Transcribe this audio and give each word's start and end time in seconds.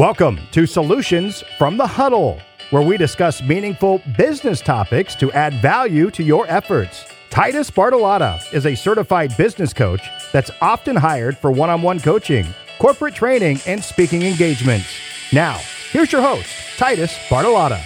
Welcome 0.00 0.40
to 0.52 0.64
Solutions 0.64 1.44
from 1.58 1.76
the 1.76 1.86
Huddle, 1.86 2.40
where 2.70 2.80
we 2.80 2.96
discuss 2.96 3.42
meaningful 3.42 4.00
business 4.16 4.62
topics 4.62 5.14
to 5.16 5.30
add 5.32 5.52
value 5.60 6.10
to 6.12 6.22
your 6.22 6.46
efforts. 6.48 7.04
Titus 7.28 7.70
Bartolotta 7.70 8.40
is 8.54 8.64
a 8.64 8.74
certified 8.74 9.36
business 9.36 9.74
coach 9.74 10.00
that's 10.32 10.50
often 10.62 10.96
hired 10.96 11.36
for 11.36 11.50
one 11.50 11.68
on 11.68 11.82
one 11.82 12.00
coaching, 12.00 12.46
corporate 12.78 13.14
training, 13.14 13.60
and 13.66 13.84
speaking 13.84 14.22
engagements. 14.22 14.88
Now, 15.34 15.60
here's 15.90 16.10
your 16.10 16.22
host, 16.22 16.48
Titus 16.78 17.12
Bartolotta. 17.28 17.84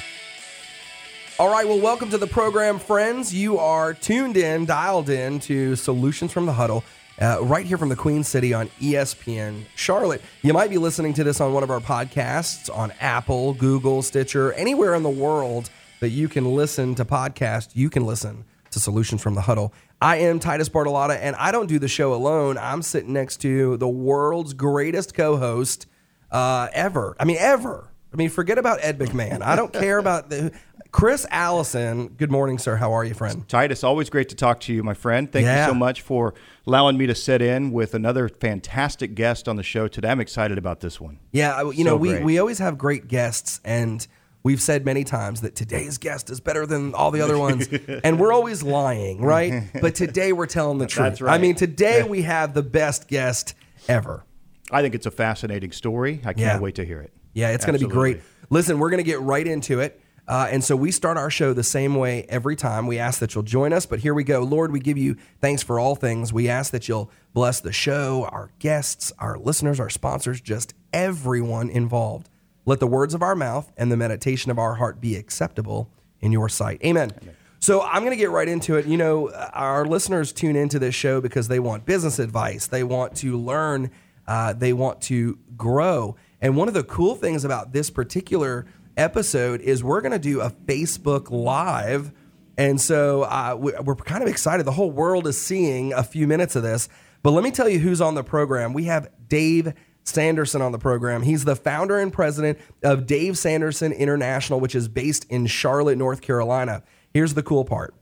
All 1.41 1.51
right, 1.51 1.67
well, 1.67 1.81
welcome 1.81 2.11
to 2.11 2.19
the 2.19 2.29
program, 2.29 2.79
friends. 2.79 3.35
You 3.35 3.59
are 3.59 3.93
tuned 3.93 4.37
in, 4.37 4.67
dialed 4.67 5.11
in 5.11 5.41
to 5.41 5.75
Solutions 5.75 6.31
from 6.31 6.47
the 6.47 6.53
Huddle 6.53 6.85
uh, 7.21 7.39
right 7.43 7.67
here 7.67 7.79
from 7.79 7.89
the 7.89 7.97
Queen 7.97 8.25
City 8.25 8.53
on 8.53 8.69
ESPN 8.81 9.65
Charlotte. 9.75 10.23
You 10.43 10.53
might 10.53 10.71
be 10.71 10.79
listening 10.79 11.15
to 11.15 11.25
this 11.25 11.41
on 11.41 11.53
one 11.53 11.63
of 11.63 11.71
our 11.71 11.81
podcasts 11.81 12.75
on 12.75 12.93
Apple, 13.01 13.55
Google, 13.55 14.03
Stitcher, 14.03 14.53
anywhere 14.55 14.95
in 14.95 15.03
the 15.03 15.11
world 15.11 15.71
that 16.01 16.11
you 16.11 16.29
can 16.29 16.55
listen 16.55 16.95
to 16.97 17.05
podcasts, 17.05 17.71
you 17.75 17.89
can 17.89 18.05
listen 18.05 18.45
to 18.71 18.81
Solutions 18.81 19.23
from 19.23 19.35
the 19.35 19.41
Huddle. 19.41 19.73
I 20.01 20.17
am 20.17 20.39
Titus 20.39 20.69
Bartolotta, 20.69 21.17
and 21.21 21.35
I 21.37 21.53
don't 21.53 21.67
do 21.67 21.79
the 21.79 21.89
show 21.89 22.13
alone. 22.13 22.59
I'm 22.59 22.83
sitting 22.83 23.13
next 23.13 23.39
to 23.39 23.77
the 23.77 23.89
world's 23.89 24.53
greatest 24.53 25.15
co 25.15 25.37
host 25.37 25.87
uh, 26.31 26.69
ever. 26.73 27.17
I 27.19 27.25
mean, 27.25 27.39
ever. 27.39 27.89
I 28.13 28.17
mean, 28.17 28.29
forget 28.29 28.59
about 28.59 28.81
Ed 28.83 28.99
McMahon. 28.99 29.43
I 29.43 29.57
don't 29.57 29.73
care 29.73 29.99
about 29.99 30.31
the. 30.31 30.53
Chris 30.95 31.27
Allison, 31.33 32.07
good 32.07 32.31
morning, 32.31 32.57
sir. 32.57 32.77
How 32.77 32.93
are 32.93 33.03
you, 33.03 33.15
friend? 33.15 33.49
Titus, 33.49 33.83
always 33.83 34.09
great 34.09 34.29
to 34.29 34.37
talk 34.37 34.61
to 34.61 34.73
you, 34.73 34.85
my 34.85 34.95
friend. 34.95 35.31
Thank 35.31 35.45
yeah. 35.45 35.67
you 35.67 35.73
so 35.73 35.75
much 35.75 36.03
for 36.03 36.35
allowing 36.69 36.97
me 36.97 37.09
to 37.09 37.17
sit 37.17 37.43
in 37.43 37.73
with 37.73 37.95
another 37.95 38.29
fantastic 38.29 39.17
guest 39.17 39.49
on 39.49 39.57
the 39.57 39.65
show 39.65 39.89
today. 39.89 40.09
I'm 40.09 40.21
excited 40.21 40.57
about 40.57 40.79
this 40.79 41.01
one. 41.01 41.19
Yeah, 41.33 41.63
you 41.63 41.79
so 41.79 41.83
know, 41.83 41.97
we, 41.97 42.21
we 42.21 42.39
always 42.39 42.61
have 42.61 42.79
great 42.79 43.09
guests, 43.09 43.61
and 43.65 44.07
we've 44.45 44.63
said 44.63 44.85
many 44.85 45.03
times 45.03 45.41
that 45.41 45.57
today's 45.57 45.99
guest 45.99 46.31
is 46.31 46.39
better 46.39 46.65
than 46.65 46.95
all 46.95 47.11
the 47.11 47.23
other 47.23 47.39
ones, 47.39 47.67
and 48.05 48.21
we're 48.21 48.33
always 48.33 48.63
lying, 48.63 49.21
right? 49.21 49.65
but 49.81 49.97
today 49.97 50.33
we're 50.33 50.47
telling 50.47 50.79
the 50.79 50.87
truth. 50.87 51.21
Right. 51.21 51.35
I 51.35 51.39
mean, 51.39 51.57
today 51.57 52.03
we 52.09 52.23
have 52.23 52.55
the 52.55 52.63
best 52.63 53.09
guest 53.09 53.55
ever. 53.89 54.25
I 54.71 54.81
think 54.81 54.95
it's 54.95 55.07
a 55.07 55.11
fascinating 55.11 55.73
story. 55.73 56.21
I 56.21 56.35
can't 56.35 56.39
yeah. 56.39 56.61
wait 56.61 56.77
to 56.77 56.85
hear 56.85 57.01
it. 57.01 57.13
Yeah, 57.33 57.51
it's 57.51 57.65
going 57.65 57.77
to 57.77 57.85
be 57.85 57.93
great. 57.93 58.21
Listen, 58.49 58.79
we're 58.79 58.91
going 58.91 59.03
to 59.03 59.11
get 59.11 59.21
right 59.21 59.45
into 59.45 59.81
it. 59.81 60.01
Uh, 60.27 60.49
and 60.51 60.65
so 60.65 60.75
we 60.75 60.91
start 60.91 61.17
our 61.17 61.31
show 61.31 61.53
the 61.53 61.63
same 61.63 61.95
way 61.95 62.25
every 62.29 62.57
time. 62.57 62.87
We 62.87 62.99
ask 62.99 63.21
that 63.21 63.35
you'll 63.35 63.45
join 63.45 63.73
us, 63.73 63.85
but 63.85 64.01
here 64.01 64.15
we 64.15 64.25
go. 64.25 64.41
Lord, 64.41 64.73
we 64.73 64.81
give 64.81 64.97
you 64.97 65.17
thanks 65.41 65.63
for 65.63 65.79
all 65.79 65.95
things. 65.95 66.33
We 66.33 66.49
ask 66.49 66.73
that 66.73 66.89
you'll 66.89 67.11
bless 67.35 67.61
the 67.61 67.73
show, 67.73 68.27
our 68.33 68.51
guests, 68.59 69.13
our 69.19 69.39
listeners, 69.39 69.79
our 69.79 69.91
sponsors, 69.91 70.41
just 70.41 70.73
everyone 70.93 71.69
involved. 71.69 72.31
Let 72.65 72.81
the 72.81 72.87
words 72.87 73.13
of 73.13 73.23
our 73.23 73.37
mouth 73.37 73.71
and 73.77 73.93
the 73.93 73.97
meditation 73.97 74.51
of 74.51 74.59
our 74.59 74.77
heart 74.77 75.01
be 75.01 75.17
acceptable 75.17 75.91
in 76.21 76.33
your 76.33 76.49
sight. 76.49 76.83
Amen. 76.83 77.13
Amen. 77.23 77.37
So 77.61 77.83
I'm 77.83 78.01
going 78.01 78.13
to 78.13 78.17
get 78.17 78.31
right 78.31 78.49
into 78.49 78.77
it. 78.77 78.87
You 78.87 78.97
know, 78.97 79.31
our 79.53 79.85
listeners 79.87 80.33
tune 80.33 80.57
into 80.57 80.79
this 80.79 80.95
show 80.95 81.21
because 81.21 81.49
they 81.49 81.61
want 81.61 81.85
business 81.85 82.19
advice, 82.19 82.67
they 82.67 82.83
want 82.83 83.17
to 83.17 83.39
learn, 83.39 83.91
uh, 84.27 84.53
they 84.55 84.73
want 84.73 85.01
to 85.03 85.39
grow. 85.57 86.17
And 86.41 86.57
one 86.57 86.69
of 86.69 86.75
the 86.75 86.85
cool 86.85 87.15
things 87.15 87.43
about 87.43 87.73
this 87.73 87.89
particular 87.89 88.67
episode 88.97 89.61
is 89.61 89.83
we're 89.83 90.01
going 90.01 90.13
to 90.13 90.19
do 90.19 90.41
a 90.41 90.51
Facebook 90.51 91.31
Live. 91.31 92.13
And 92.57 92.81
so 92.81 93.23
uh, 93.23 93.57
we're 93.59 93.97
kind 93.97 94.23
of 94.23 94.29
excited. 94.29 94.65
The 94.65 94.73
whole 94.73 94.91
world 94.91 95.27
is 95.27 95.41
seeing 95.41 95.93
a 95.93 96.03
few 96.03 96.27
minutes 96.27 96.57
of 96.57 96.63
this. 96.63 96.89
But 97.23 97.33
let 97.33 97.43
me 97.43 97.51
tell 97.51 97.69
you 97.69 97.79
who's 97.79 98.01
on 98.01 98.15
the 98.15 98.23
program. 98.23 98.73
We 98.73 98.85
have 98.85 99.09
Dave 99.29 99.75
Sanderson 100.05 100.63
on 100.63 100.73
the 100.73 100.79
program. 100.79 101.23
He's 101.23 101.45
the 101.45 101.57
founder 101.57 101.99
and 101.99 102.13
president 102.13 102.59
of 102.83 103.07
Dave 103.07 103.39
Sanderson 103.39 103.93
International, 103.93 104.61
which 104.61 104.75
is 104.75 104.87
based 104.89 105.27
in 105.31 105.47
Charlotte, 105.47 105.97
North 105.97 106.21
Carolina. 106.21 106.83
Here's 107.13 107.35
the 107.35 107.43
cool 107.43 107.65
part. 107.65 107.95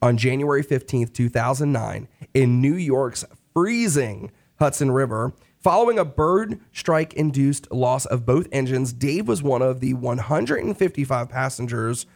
On 0.00 0.16
January 0.16 0.62
15th, 0.62 1.12
2009, 1.12 2.06
in 2.32 2.60
New 2.60 2.74
York's 2.74 3.24
freezing 3.52 4.30
Hudson 4.60 4.92
River, 4.92 5.32
Following 5.60 5.98
a 5.98 6.04
bird 6.04 6.60
strike 6.72 7.14
induced 7.14 7.70
loss 7.72 8.06
of 8.06 8.24
both 8.24 8.46
engines, 8.52 8.92
Dave 8.92 9.26
was 9.26 9.42
one 9.42 9.60
of 9.60 9.80
the 9.80 9.94
155 9.94 11.28
passengers 11.28 12.06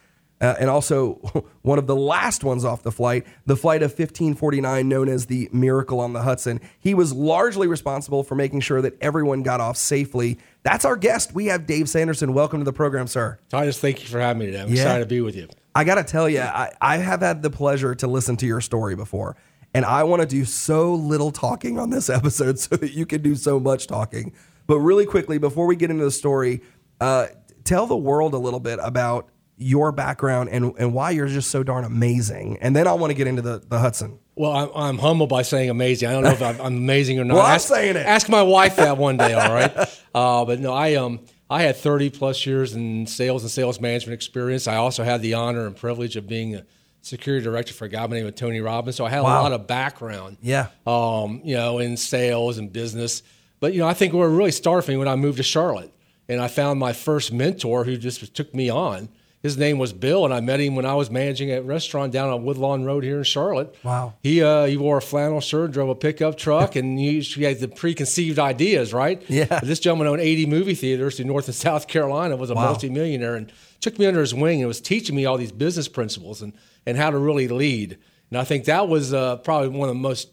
uh, 0.41 0.54
and 0.60 0.70
also 0.70 1.14
one 1.62 1.78
of 1.78 1.88
the 1.88 1.97
last 1.97 2.44
ones 2.44 2.64
off 2.64 2.84
the 2.84 2.92
flight, 2.92 3.26
the 3.44 3.56
flight 3.56 3.82
of 3.82 3.91
1549, 3.91 4.88
known 4.88 5.08
as 5.08 5.26
the 5.26 5.48
Miracle 5.52 5.98
on 5.98 6.12
the 6.12 6.22
Hudson. 6.22 6.60
He 6.78 6.94
was 6.94 7.12
largely 7.12 7.66
responsible 7.66 8.22
for 8.22 8.36
making 8.36 8.60
sure 8.60 8.81
that 8.81 8.97
everyone 9.00 9.42
got 9.42 9.60
off 9.60 9.76
safely. 9.76 10.38
That's 10.62 10.84
our 10.84 10.97
guest. 10.97 11.34
We 11.34 11.47
have 11.47 11.66
Dave 11.66 11.88
Sanderson. 11.88 12.34
Welcome 12.34 12.60
to 12.60 12.64
the 12.64 12.72
program, 12.72 13.08
sir. 13.08 13.41
Titus, 13.48 13.78
thank 13.81 14.02
you 14.02 14.08
for 14.08 14.20
having 14.20 14.38
me 14.41 14.47
today. 14.47 14.60
I'm 14.60 14.69
yeah. 14.69 14.82
excited 14.82 15.04
to 15.04 15.08
be 15.08 15.20
with 15.20 15.34
you. 15.34 15.48
I 15.75 15.82
got 15.84 15.94
to 15.97 16.04
tell 16.04 16.28
you, 16.28 16.42
I, 16.42 16.70
I 16.81 16.98
have 16.98 17.22
had 17.22 17.42
the 17.42 17.50
pleasure 17.50 17.94
to 17.97 18.06
listen 18.06 18.36
to 18.36 18.47
your 18.47 18.60
story 18.60 18.94
before. 18.94 19.36
And 19.75 19.84
I 19.84 20.05
want 20.05 20.22
to 20.22 20.28
do 20.28 20.44
so 20.44 20.94
little 20.94 21.31
talking 21.31 21.78
on 21.78 21.91
this 21.91 22.10
episode 22.10 22.59
so 22.59 22.77
that 22.77 22.93
you 22.93 23.06
can 23.06 23.22
do 23.22 23.34
so 23.34 23.59
much 23.59 23.87
talking. 23.87 24.33
But 24.66 24.78
really 24.78 25.06
quickly, 25.06 25.38
before 25.38 25.66
we 25.66 25.77
get 25.77 25.91
into 25.91 26.05
the 26.05 26.10
story, 26.10 26.62
uh, 27.00 27.28
tell 27.65 27.87
the 27.87 27.97
world 27.97 28.34
a 28.34 28.38
little 28.38 28.61
bit 28.61 28.78
about 28.82 29.28
your 29.56 29.93
background 29.93 30.49
and, 30.50 30.72
and 30.78 30.93
why 30.93 31.11
you're 31.11 31.28
just 31.28 31.50
so 31.50 31.62
darn 31.62 31.84
amazing. 31.84 32.59
And 32.61 32.75
then 32.75 32.87
I 32.87 32.93
want 32.94 33.11
to 33.11 33.15
get 33.15 33.27
into 33.27 33.43
the, 33.43 33.62
the 33.66 33.78
Hudson. 33.78 34.19
Well, 34.34 34.53
I'm, 34.53 34.71
I'm 34.75 34.99
humble 34.99 35.27
by 35.27 35.43
saying 35.43 35.71
amazing. 35.71 36.09
I 36.09 36.12
don't 36.12 36.25
know 36.25 36.31
if 36.31 36.43
I'm, 36.43 36.61
I'm 36.61 36.77
amazing 36.77 37.19
or 37.19 37.25
not. 37.25 37.34
well, 37.34 37.47
ask, 37.47 37.71
I'm 37.71 37.77
saying 37.77 37.97
it. 37.97 38.06
Ask 38.06 38.28
my 38.28 38.43
wife 38.43 38.77
that 38.77 38.97
one 38.97 39.16
day, 39.16 39.32
all 39.34 39.53
right? 39.53 39.77
Uh, 40.15 40.44
but 40.44 40.59
no, 40.59 40.72
I 40.72 40.94
um 40.94 41.21
I 41.50 41.62
had 41.62 41.77
30 41.77 42.11
plus 42.11 42.47
years 42.47 42.75
in 42.75 43.06
sales 43.06 43.43
and 43.43 43.50
sales 43.50 43.78
management 43.78 44.15
experience. 44.15 44.66
I 44.66 44.77
also 44.77 45.05
had 45.05 45.21
the 45.21 45.34
honor 45.34 45.66
and 45.66 45.77
privilege 45.77 46.16
of 46.16 46.27
being 46.27 46.55
a 46.56 46.65
security 47.02 47.44
director 47.44 47.74
for 47.74 47.84
a 47.84 47.88
guy 47.88 48.00
by 48.00 48.06
the 48.06 48.14
name 48.14 48.26
of 48.26 48.34
Tony 48.34 48.60
Robbins. 48.60 48.96
So 48.96 49.04
I 49.04 49.10
had 49.10 49.20
wow. 49.20 49.40
a 49.40 49.42
lot 49.42 49.52
of 49.52 49.66
background, 49.66 50.38
yeah, 50.40 50.68
um, 50.86 51.42
you 51.44 51.54
know, 51.54 51.78
in 51.78 51.96
sales 51.96 52.58
and 52.58 52.72
business. 52.72 53.22
But 53.60 53.74
you 53.74 53.80
know, 53.80 53.88
I 53.88 53.94
think 53.94 54.12
we 54.12 54.20
were 54.20 54.30
really 54.30 54.52
starting 54.52 54.98
when 54.98 55.08
I 55.08 55.16
moved 55.16 55.36
to 55.36 55.42
Charlotte, 55.42 55.92
and 56.28 56.40
I 56.40 56.48
found 56.48 56.80
my 56.80 56.92
first 56.92 57.32
mentor 57.32 57.84
who 57.84 57.96
just 57.96 58.34
took 58.34 58.54
me 58.54 58.70
on. 58.70 59.08
His 59.42 59.58
name 59.58 59.78
was 59.78 59.92
Bill, 59.92 60.24
and 60.24 60.32
I 60.32 60.38
met 60.38 60.60
him 60.60 60.76
when 60.76 60.86
I 60.86 60.94
was 60.94 61.10
managing 61.10 61.50
a 61.50 61.60
restaurant 61.62 62.12
down 62.12 62.30
on 62.30 62.44
Woodlawn 62.44 62.84
Road 62.84 63.02
here 63.02 63.19
in 63.19 63.24
Charlotte. 63.24 63.74
Wow. 63.82 64.14
He 64.22 64.40
uh, 64.40 64.66
he 64.66 64.76
wore 64.76 64.98
a 64.98 65.02
flannel 65.02 65.40
shirt, 65.40 65.72
drove 65.72 65.88
a 65.88 65.96
pickup 65.96 66.38
truck, 66.38 66.76
and 66.76 66.96
he, 66.96 67.19
he, 67.20 67.42
had 67.42 67.58
the 67.58 67.66
preconceived 67.66 68.38
ideas, 68.38 68.94
right? 68.94 69.20
Yeah. 69.28 69.46
But 69.46 69.64
this 69.64 69.80
gentleman 69.80 70.06
owned 70.06 70.20
80 70.20 70.46
movie 70.46 70.76
theaters 70.76 71.19
in 71.19 71.26
North 71.26 71.48
and 71.48 71.56
South 71.56 71.88
Carolina, 71.88 72.36
was 72.36 72.50
a 72.50 72.54
wow. 72.54 72.66
multimillionaire, 72.66 73.34
and 73.34 73.52
took 73.80 73.98
me 73.98 74.06
under 74.06 74.20
his 74.20 74.32
wing 74.32 74.60
and 74.60 74.69
was 74.69 74.80
teaching 74.80 75.16
me 75.16 75.26
all 75.26 75.36
these 75.36 75.50
business 75.50 75.88
principles 75.88 76.40
and 76.40 76.52
and 76.87 76.97
how 76.97 77.10
to 77.10 77.19
really 77.19 77.48
lead. 77.48 77.98
And 78.31 78.38
I 78.38 78.44
think 78.44 78.65
that 78.66 78.88
was 78.88 79.12
uh, 79.12 79.37
probably 79.37 79.69
one 79.69 79.88
of 79.88 79.94
the 79.94 80.00
most 80.00 80.31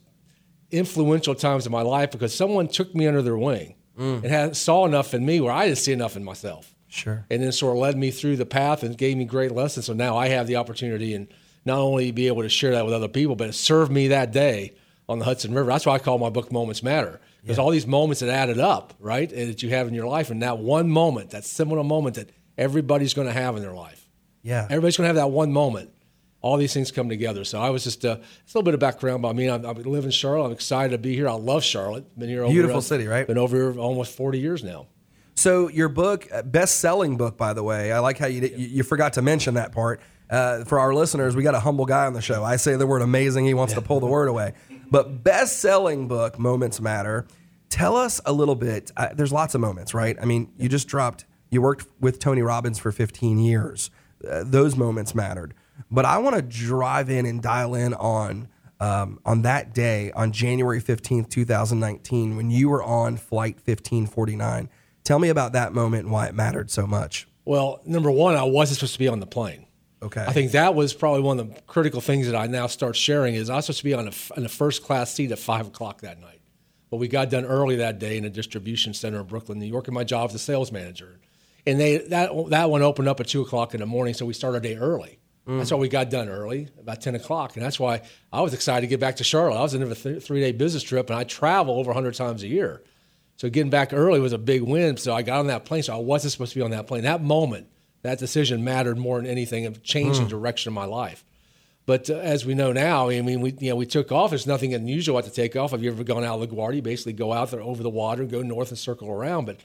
influential 0.72 1.36
times 1.36 1.66
in 1.66 1.72
my 1.72 1.82
life 1.82 2.12
because 2.12 2.34
someone 2.34 2.68
took 2.68 2.94
me 2.94 3.08
under 3.08 3.22
their 3.22 3.38
wing 3.38 3.76
mm. 3.98 4.24
and 4.24 4.26
had, 4.26 4.56
saw 4.56 4.86
enough 4.86 5.14
in 5.14 5.26
me 5.26 5.42
where 5.42 5.52
I 5.52 5.66
didn't 5.66 5.80
see 5.80 5.94
enough 5.94 6.16
in 6.16 6.24
myself. 6.24 6.74
Sure. 6.88 7.26
And 7.30 7.44
then 7.44 7.52
sort 7.52 7.76
of 7.76 7.82
led 7.82 7.98
me 7.98 8.10
through 8.12 8.38
the 8.38 8.46
path 8.46 8.84
and 8.84 8.98
gave 8.98 9.18
me 9.18 9.26
great 9.26 9.52
lessons. 9.52 9.86
So 9.86 9.94
now 9.94 10.18
I 10.18 10.30
have 10.30 10.48
the 10.48 10.56
opportunity 10.56 11.14
and 11.14 11.28
not 11.66 11.80
only 11.80 12.12
be 12.12 12.28
able 12.28 12.42
to 12.42 12.50
share 12.50 12.72
that 12.72 12.86
with 12.86 12.94
other 12.94 13.08
people, 13.08 13.36
but 13.36 13.50
it 13.50 13.54
served 13.54 13.92
me 13.92 14.08
that 14.08 14.32
day 14.32 14.74
on 15.08 15.20
the 15.20 15.26
Hudson 15.26 15.54
River. 15.54 15.70
That's 15.70 15.86
why 15.86 15.96
I 15.96 16.00
call 16.00 16.18
my 16.18 16.30
book 16.30 16.52
Moments 16.52 16.82
Matter. 16.82 17.20
Because 17.42 17.58
yeah. 17.58 17.64
all 17.64 17.70
these 17.70 17.88
moments 17.88 18.22
that 18.22 18.30
added 18.30 18.60
up, 18.60 18.94
right, 19.00 19.30
that 19.30 19.62
you 19.64 19.70
have 19.70 19.88
in 19.88 19.94
your 19.94 20.08
life, 20.08 20.30
and 20.30 20.42
that 20.42 20.58
one 20.58 20.90
moment, 20.90 21.32
that 21.32 21.46
seminal 21.46 21.84
moment 21.84 22.16
that 22.16 22.30
everybody's 22.58 23.14
going 23.14 23.28
to 23.28 23.34
have 23.34 23.56
in 23.56 23.62
their 23.62 23.74
life. 23.74 24.10
Yeah. 24.42 24.64
Everybody's 24.64 24.98
going 24.98 25.06
to 25.06 25.08
have 25.08 25.16
that 25.16 25.32
one 25.32 25.52
moment 25.52 25.92
all 26.42 26.58
these 26.58 26.74
things 26.74 26.92
come 26.92 27.10
together. 27.10 27.44
So 27.44 27.62
I 27.62 27.70
was 27.70 27.84
just 27.84 28.06
uh, 28.06 28.18
a 28.20 28.20
little 28.48 28.64
bit 28.64 28.74
of 28.74 28.80
background. 28.80 29.22
But 29.22 29.30
I 29.30 29.34
mean, 29.34 29.50
I, 29.50 29.56
I 29.56 29.72
live 29.74 30.06
in 30.06 30.12
Charlotte. 30.12 30.46
I'm 30.46 30.52
excited 30.52 30.92
to 30.92 30.98
be 30.98 31.16
here. 31.16 31.28
I 31.28 31.34
love 31.34 31.64
Charlotte. 31.64 32.18
Been 32.18 32.30
here. 32.30 32.48
Beautiful 32.48 32.78
over, 32.78 32.82
city, 32.82 33.08
right? 33.08 33.28
Been 33.28 33.38
over 33.38 33.56
here 33.56 33.80
almost 33.80 34.16
40 34.16 34.40
years 34.40 34.64
now. 34.64 34.88
So 35.36 35.70
your 35.70 35.90
book, 35.90 36.28
uh, 36.34 36.42
best-selling 36.42 37.16
book, 37.16 37.38
by 37.38 37.54
the 37.54 37.64
way. 37.64 37.94
I 37.94 38.00
like 38.00 38.18
how 38.18 38.28
you 38.28 38.42
you, 38.42 38.68
you 38.68 38.84
forgot 38.84 39.14
to 39.14 39.22
mention 39.22 39.54
that 39.54 39.72
part. 39.72 40.02
Uh, 40.30 40.64
for 40.66 40.80
our 40.80 40.94
listeners, 40.94 41.36
we 41.36 41.44
got 41.44 41.56
a 41.56 41.60
humble 41.60 41.86
guy 41.86 42.06
on 42.06 42.14
the 42.14 42.22
show. 42.22 42.44
I 42.44 42.58
say 42.58 42.76
the 42.76 42.86
word 42.86 43.02
amazing. 43.02 43.46
He 43.46 43.54
wants 43.54 43.74
yeah. 43.74 43.80
to 43.80 43.86
pull 43.86 44.00
the 44.00 44.06
word 44.18 44.28
away. 44.28 44.54
But 44.92 45.24
best-selling 45.24 46.08
book, 46.08 46.38
Moments 46.38 46.80
Matter. 46.82 47.26
Tell 47.70 47.96
us 47.96 48.20
a 48.26 48.34
little 48.34 48.56
bit. 48.56 48.92
Uh, 48.98 49.10
there's 49.14 49.32
lots 49.32 49.56
of 49.56 49.62
moments, 49.62 49.94
right? 49.94 50.18
I 50.22 50.26
mean, 50.26 50.52
you 50.58 50.70
just 50.70 50.88
dropped. 50.88 51.26
You 51.50 51.62
worked 51.62 51.88
with 52.00 52.20
Tony 52.20 52.42
Robbins 52.42 52.78
for 52.78 52.92
15 52.92 53.40
years. 53.40 53.92
Uh, 54.28 54.44
those 54.46 54.76
moments 54.76 55.16
mattered. 55.16 55.54
But 55.92 56.06
I 56.06 56.18
want 56.20 56.36
to 56.36 56.42
drive 56.42 57.10
in 57.10 57.26
and 57.26 57.42
dial 57.42 57.76
in 57.76 57.94
on 57.94 58.48
um, 58.80 59.20
on 59.26 59.42
that 59.42 59.74
day 59.74 60.12
on 60.12 60.32
January 60.32 60.82
15th, 60.82 61.30
2019, 61.30 62.38
when 62.38 62.50
you 62.50 62.70
were 62.70 62.82
on 62.82 63.18
flight 63.18 63.56
1549. 63.56 64.70
Tell 65.04 65.20
me 65.20 65.30
about 65.30 65.54
that 65.54 65.74
moment 65.74 66.04
and 66.04 66.12
why 66.12 66.28
it 66.28 66.36
mattered 66.36 66.72
so 66.72 66.88
much. 66.88 67.28
Well, 67.46 67.82
number 67.86 68.12
one, 68.12 68.36
I 68.36 68.44
wasn't 68.44 68.78
supposed 68.78 68.94
to 68.94 69.00
be 69.00 69.08
on 69.08 69.20
the 69.20 69.26
plane. 69.26 69.66
Okay. 70.02 70.24
I 70.24 70.32
think 70.32 70.52
that 70.54 70.76
was 70.76 70.94
probably 70.94 71.22
one 71.22 71.40
of 71.40 71.54
the 71.54 71.62
critical 71.62 72.00
things 72.00 72.28
that 72.28 72.36
I 72.36 72.48
now 72.48 72.68
start 72.68 72.96
sharing 72.96 73.36
is 73.36 73.50
I 73.50 73.58
was 73.58 73.66
supposed 73.66 73.80
to 73.80 73.84
be 73.84 73.94
on 73.94 74.08
a, 74.08 74.12
in 74.38 74.46
a 74.46 74.50
first 74.50 74.84
class 74.84 75.14
seat 75.14 75.32
at 75.32 75.40
five 75.40 75.68
o'clock 75.68 76.02
that 76.02 76.22
night. 76.22 76.40
But 76.90 76.98
we 76.98 77.08
got 77.08 77.30
done 77.30 77.46
early 77.46 77.76
that 77.78 78.00
day 78.00 78.18
in 78.18 78.26
a 78.26 78.30
distribution 78.30 78.94
center 78.94 79.20
in 79.20 79.26
Brooklyn, 79.26 79.60
New 79.60 79.66
York, 79.66 79.88
and 79.88 79.94
my 79.94 80.04
job 80.04 80.30
was 80.30 80.36
a 80.36 80.40
sales 80.40 80.72
manager. 80.72 81.20
And 81.68 81.80
they 81.80 81.98
that 81.98 82.32
that 82.50 82.70
one 82.70 82.82
opened 82.82 83.10
up 83.10 83.20
at 83.20 83.28
two 83.28 83.42
o'clock 83.42 83.74
in 83.74 83.82
the 83.82 83.86
morning, 83.86 84.14
so 84.14 84.26
we 84.26 84.34
started 84.34 84.60
a 84.66 84.70
day 84.70 84.76
early. 84.76 85.20
That's 85.48 85.72
why 85.72 85.78
we 85.78 85.90
got 85.90 86.12
done 86.12 86.30
early, 86.30 86.70
about 86.80 87.02
ten 87.02 87.16
o'clock, 87.16 87.56
and 87.56 87.66
that's 87.66 87.80
why 87.80 88.04
I 88.32 88.42
was 88.42 88.54
excited 88.54 88.82
to 88.82 88.88
get 88.88 89.00
back 89.00 89.16
to 89.16 89.24
Charlotte. 89.24 89.58
I 89.58 89.62
was 89.62 89.74
in 89.74 89.82
a 89.82 89.96
th- 89.96 90.24
three 90.24 90.42
day 90.42 90.52
business 90.52 90.84
trip, 90.84 91.10
and 91.10 91.18
I 91.18 91.24
travel 91.24 91.80
over 91.80 91.92
hundred 91.92 92.14
times 92.14 92.44
a 92.44 92.48
year. 92.48 92.84
So 93.38 93.50
getting 93.50 93.72
back 93.72 93.92
early 93.94 94.20
was 94.20 94.34
a 94.34 94.38
big 94.38 94.62
win. 94.62 94.98
So 94.98 95.14
I 95.16 95.24
got 95.24 95.40
on 95.40 95.48
that 95.48 95.66
plane. 95.66 95.82
So 95.82 95.96
I 95.96 96.00
wasn't 96.00 96.34
supposed 96.34 96.52
to 96.52 96.60
be 96.60 96.62
on 96.62 96.72
that 96.72 96.86
plane. 96.88 97.04
That 97.04 97.24
moment, 97.24 97.68
that 98.02 98.20
decision 98.20 98.64
mattered 98.64 98.98
more 98.98 99.18
than 99.18 99.26
anything. 99.26 99.64
It 99.64 99.82
changed 99.82 100.22
the 100.22 100.28
direction 100.28 100.70
of 100.70 100.76
my 100.76 100.86
life. 100.86 101.24
But 101.86 102.10
uh, 102.12 102.18
as 102.18 102.46
we 102.46 102.54
know 102.54 102.72
now, 102.72 103.10
I 103.10 103.20
mean, 103.22 103.42
we 103.42 103.56
you 103.60 103.72
know 103.72 103.76
we 103.76 103.88
took 103.88 104.12
off. 104.12 104.30
There's 104.30 104.46
nothing 104.46 104.76
unusual 104.76 105.18
at 105.18 105.26
the 105.26 105.32
takeoff. 105.32 105.72
Have 105.72 105.82
you 105.82 105.92
ever 105.92 106.04
gone 106.04 106.24
out 106.24 106.40
of 106.40 106.48
LaGuardia? 106.48 106.76
You 106.76 106.82
basically 106.84 107.14
go 107.14 107.34
out 107.34 107.50
there 107.50 107.62
over 107.62 107.82
the 107.82 107.90
water 107.90 108.22
and 108.22 108.30
go 108.30 108.44
north 108.44 108.70
and 108.70 108.78
circle 108.78 109.10
around. 109.10 109.46
But 109.46 109.56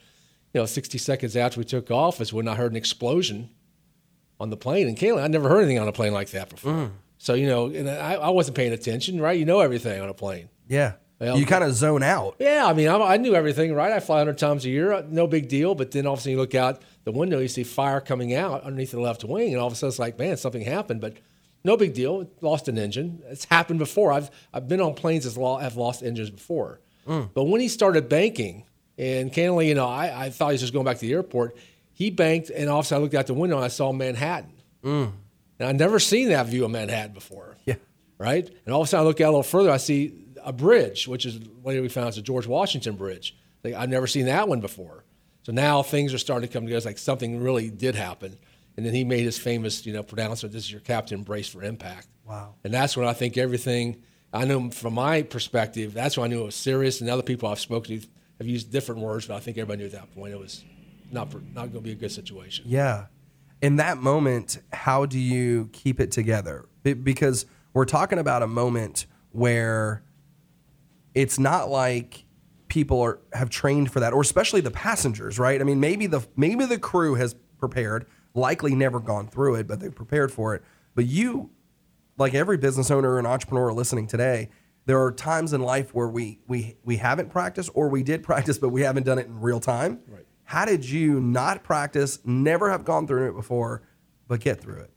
you 0.53 0.61
know, 0.61 0.65
60 0.65 0.97
seconds 0.97 1.35
after 1.35 1.59
we 1.59 1.65
took 1.65 1.91
off 1.91 2.19
is 2.21 2.33
when 2.33 2.47
I 2.47 2.55
heard 2.55 2.71
an 2.71 2.77
explosion 2.77 3.51
on 4.39 4.49
the 4.49 4.57
plane. 4.57 4.87
And 4.87 4.97
Kayla, 4.97 5.23
I 5.23 5.27
never 5.27 5.49
heard 5.49 5.59
anything 5.59 5.79
on 5.79 5.87
a 5.87 5.91
plane 5.91 6.13
like 6.13 6.29
that 6.31 6.49
before. 6.49 6.91
So 7.17 7.33
you 7.33 7.47
know, 7.47 7.67
and 7.67 7.89
I, 7.89 8.15
I 8.15 8.29
wasn't 8.29 8.57
paying 8.57 8.73
attention, 8.73 9.19
right? 9.19 9.37
You 9.37 9.45
know 9.45 9.59
everything 9.59 10.01
on 10.01 10.09
a 10.09 10.13
plane. 10.13 10.49
Yeah. 10.67 10.93
Well, 11.19 11.37
you 11.39 11.45
kind 11.45 11.63
of 11.63 11.73
zone 11.73 12.03
out. 12.03 12.35
Yeah, 12.39 12.65
I 12.65 12.73
mean, 12.73 12.89
I, 12.89 12.97
I 12.97 13.17
knew 13.17 13.35
everything, 13.35 13.73
right? 13.73 13.93
I 13.93 14.01
fly 14.01 14.17
100 14.17 14.37
times 14.37 14.65
a 14.65 14.69
year, 14.69 14.91
uh, 14.91 15.03
no 15.07 15.27
big 15.27 15.47
deal. 15.47 15.73
But 15.73 15.91
then 15.91 16.05
all 16.05 16.13
of 16.13 16.19
a 16.19 16.21
sudden 16.23 16.33
you 16.33 16.37
look 16.37 16.53
out 16.55 16.81
the 17.05 17.13
window, 17.13 17.39
you 17.39 17.47
see 17.47 17.63
fire 17.63 18.01
coming 18.01 18.33
out 18.35 18.63
underneath 18.63 18.91
the 18.91 18.99
left 18.99 19.23
wing, 19.23 19.53
and 19.53 19.61
all 19.61 19.67
of 19.67 19.73
a 19.73 19.75
sudden 19.77 19.89
it's 19.89 19.99
like, 19.99 20.19
man, 20.19 20.35
something 20.35 20.63
happened. 20.63 20.99
But 20.99 21.13
no 21.63 21.77
big 21.77 21.93
deal. 21.93 22.29
Lost 22.41 22.67
an 22.67 22.77
engine. 22.77 23.23
It's 23.27 23.45
happened 23.45 23.79
before. 23.79 24.11
I've 24.11 24.29
I've 24.53 24.67
been 24.67 24.81
on 24.81 24.93
planes 24.93 25.23
that 25.23 25.41
have 25.61 25.77
lost 25.77 26.03
engines 26.03 26.29
before. 26.29 26.81
But 27.07 27.45
when 27.45 27.61
he 27.61 27.67
started 27.69 28.09
banking, 28.09 28.65
and 28.97 29.31
candidly, 29.31 29.69
you 29.69 29.75
know, 29.75 29.87
I, 29.87 30.25
I 30.25 30.29
thought 30.31 30.49
he 30.49 30.53
was 30.53 30.61
just 30.61 30.73
going 30.73 30.85
back 30.85 30.97
to 30.97 31.01
the 31.01 31.13
airport. 31.13 31.55
He 31.95 32.11
banked, 32.11 32.49
and 32.51 32.69
all 32.69 32.79
of 32.81 32.85
a 32.85 32.87
sudden 32.87 33.01
I 33.01 33.03
looked 33.03 33.15
out 33.15 33.25
the 33.25 33.33
window 33.33 33.55
and 33.55 33.65
I 33.65 33.69
saw 33.69 33.91
Manhattan. 33.91 34.53
Mm. 34.83 35.11
And 35.59 35.67
I'd 35.69 35.79
never 35.79 35.97
seen 35.97 36.29
that 36.29 36.45
view 36.45 36.63
of 36.65 36.71
Manhattan 36.71 37.13
before 37.13 37.55
Yeah. 37.65 37.75
right? 38.19 38.47
And 38.65 38.73
all 38.75 38.81
of 38.81 38.85
a 38.85 38.89
sudden, 38.89 39.05
I 39.05 39.07
look 39.07 39.19
out 39.21 39.29
a 39.29 39.31
little 39.31 39.43
further, 39.43 39.71
I 39.71 39.77
see 39.77 40.13
a 40.43 40.53
bridge, 40.53 41.07
which 41.07 41.25
is 41.25 41.39
later 41.63 41.81
we 41.81 41.87
found 41.89 42.09
it's 42.09 42.17
a 42.17 42.21
George 42.21 42.45
Washington 42.45 42.95
Bridge. 42.95 43.35
Like, 43.63 43.73
I've 43.73 43.89
never 43.89 44.05
seen 44.05 44.25
that 44.27 44.47
one 44.47 44.59
before. 44.59 45.05
So 45.43 45.51
now 45.51 45.81
things 45.81 46.13
are 46.13 46.17
starting 46.19 46.47
to 46.47 46.53
come 46.53 46.63
together. 46.65 46.77
It's 46.77 46.85
like 46.85 46.97
something 46.97 47.39
really 47.41 47.69
did 47.71 47.95
happen. 47.95 48.37
And 48.77 48.85
then 48.85 48.93
he 48.93 49.03
made 49.05 49.23
his 49.23 49.37
famous, 49.37 49.85
you 49.85 49.93
know, 49.93 50.03
pronouncement, 50.03 50.53
"This 50.53 50.65
is 50.65 50.71
your 50.71 50.81
captain, 50.81 51.23
brace 51.23 51.47
for 51.47 51.63
impact." 51.63 52.07
Wow. 52.27 52.55
And 52.63 52.73
that's 52.73 52.97
when 52.97 53.07
I 53.07 53.13
think 53.13 53.37
everything. 53.37 54.01
I 54.33 54.43
knew 54.43 54.69
from 54.69 54.95
my 54.95 55.21
perspective, 55.21 55.93
that's 55.93 56.17
when 56.17 56.25
I 56.25 56.35
knew 56.35 56.41
it 56.41 56.45
was 56.45 56.55
serious. 56.55 56.99
And 56.99 57.09
other 57.09 57.23
people 57.23 57.47
I've 57.47 57.59
spoken 57.59 58.01
to 58.01 58.07
have 58.39 58.47
used 58.47 58.71
different 58.71 58.99
words, 59.01 59.27
but 59.27 59.35
I 59.35 59.39
think 59.39 59.57
everybody 59.57 59.79
knew 59.79 59.85
at 59.85 59.91
that 59.93 60.13
point 60.13 60.33
it 60.33 60.39
was 60.39 60.63
not 61.15 61.33
not 61.33 61.71
going 61.71 61.71
to 61.71 61.81
be 61.81 61.91
a 61.91 61.95
good 61.95 62.11
situation. 62.11 62.65
Yeah. 62.67 63.07
In 63.61 63.77
that 63.77 63.97
moment, 63.97 64.59
how 64.71 65.07
do 65.07 65.17
you 65.17 65.69
keep 65.73 65.99
it 65.99 66.11
together? 66.11 66.65
Because 66.83 67.47
we're 67.73 67.85
talking 67.85 68.19
about 68.19 68.43
a 68.43 68.47
moment 68.47 69.07
where 69.31 70.03
it's 71.15 71.39
not 71.39 71.69
like 71.69 72.25
people 72.67 73.01
are 73.01 73.19
have 73.33 73.49
trained 73.49 73.91
for 73.91 73.99
that, 74.01 74.13
or 74.13 74.21
especially 74.21 74.61
the 74.61 74.71
passengers, 74.71 75.39
right? 75.39 75.59
I 75.59 75.63
mean, 75.63 75.79
maybe 75.79 76.05
the 76.05 76.21
maybe 76.35 76.65
the 76.65 76.77
crew 76.77 77.15
has 77.15 77.35
prepared, 77.57 78.05
likely 78.35 78.75
never 78.75 78.99
gone 78.99 79.27
through 79.27 79.55
it, 79.55 79.67
but 79.67 79.79
they've 79.79 79.95
prepared 79.95 80.31
for 80.31 80.53
it. 80.53 80.63
But 80.93 81.05
you, 81.05 81.49
like 82.17 82.33
every 82.33 82.57
business 82.57 82.91
owner 82.91 83.17
and 83.17 83.25
entrepreneur 83.25 83.73
listening 83.73 84.07
today, 84.07 84.49
there 84.85 85.01
are 85.01 85.11
times 85.11 85.53
in 85.53 85.61
life 85.61 85.93
where 85.95 86.07
we 86.07 86.39
we 86.47 86.77
we 86.83 86.97
haven't 86.97 87.29
practiced, 87.29 87.69
or 87.73 87.89
we 87.89 88.03
did 88.03 88.23
practice, 88.31 88.57
but 88.57 88.69
we 88.69 88.81
haven't 88.81 89.03
done 89.03 89.17
it 89.17 89.27
in 89.27 89.39
real 89.39 89.59
time. 89.59 90.01
Right. 90.07 90.24
How 90.45 90.65
did 90.65 90.87
you 90.87 91.19
not 91.19 91.63
practice, 91.63 92.19
never 92.23 92.71
have 92.71 92.85
gone 92.85 93.07
through 93.07 93.29
it 93.29 93.33
before, 93.33 93.81
but 94.27 94.39
get 94.39 94.61
through 94.61 94.81
it? 94.81 94.91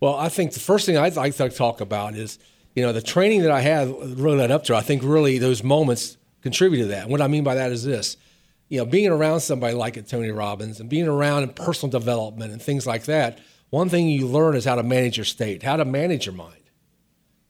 Well, 0.00 0.16
I 0.16 0.28
think 0.28 0.52
the 0.52 0.60
first 0.60 0.86
thing 0.86 0.96
I'd 0.96 1.16
like 1.16 1.36
to 1.36 1.48
talk 1.48 1.80
about 1.80 2.14
is, 2.14 2.38
you 2.74 2.82
know, 2.82 2.92
the 2.92 3.02
training 3.02 3.42
that 3.42 3.50
I 3.50 3.60
had 3.60 3.88
really 4.18 4.38
led 4.38 4.50
up 4.50 4.64
to. 4.64 4.74
I 4.74 4.80
think 4.80 5.02
really 5.02 5.38
those 5.38 5.62
moments 5.62 6.16
contributed 6.42 6.86
to 6.86 6.88
that. 6.90 7.02
And 7.04 7.10
what 7.10 7.22
I 7.22 7.28
mean 7.28 7.44
by 7.44 7.54
that 7.54 7.72
is 7.72 7.84
this, 7.84 8.16
you 8.68 8.78
know, 8.78 8.84
being 8.84 9.08
around 9.08 9.40
somebody 9.40 9.74
like 9.74 9.96
a 9.96 10.02
Tony 10.02 10.30
Robbins 10.30 10.80
and 10.80 10.90
being 10.90 11.08
around 11.08 11.44
in 11.44 11.50
personal 11.50 11.90
development 11.90 12.52
and 12.52 12.60
things 12.60 12.86
like 12.86 13.04
that. 13.04 13.38
One 13.70 13.88
thing 13.88 14.08
you 14.08 14.26
learn 14.26 14.56
is 14.56 14.64
how 14.64 14.76
to 14.76 14.82
manage 14.82 15.16
your 15.16 15.24
state, 15.24 15.62
how 15.62 15.76
to 15.76 15.84
manage 15.84 16.26
your 16.26 16.34
mind. 16.34 16.65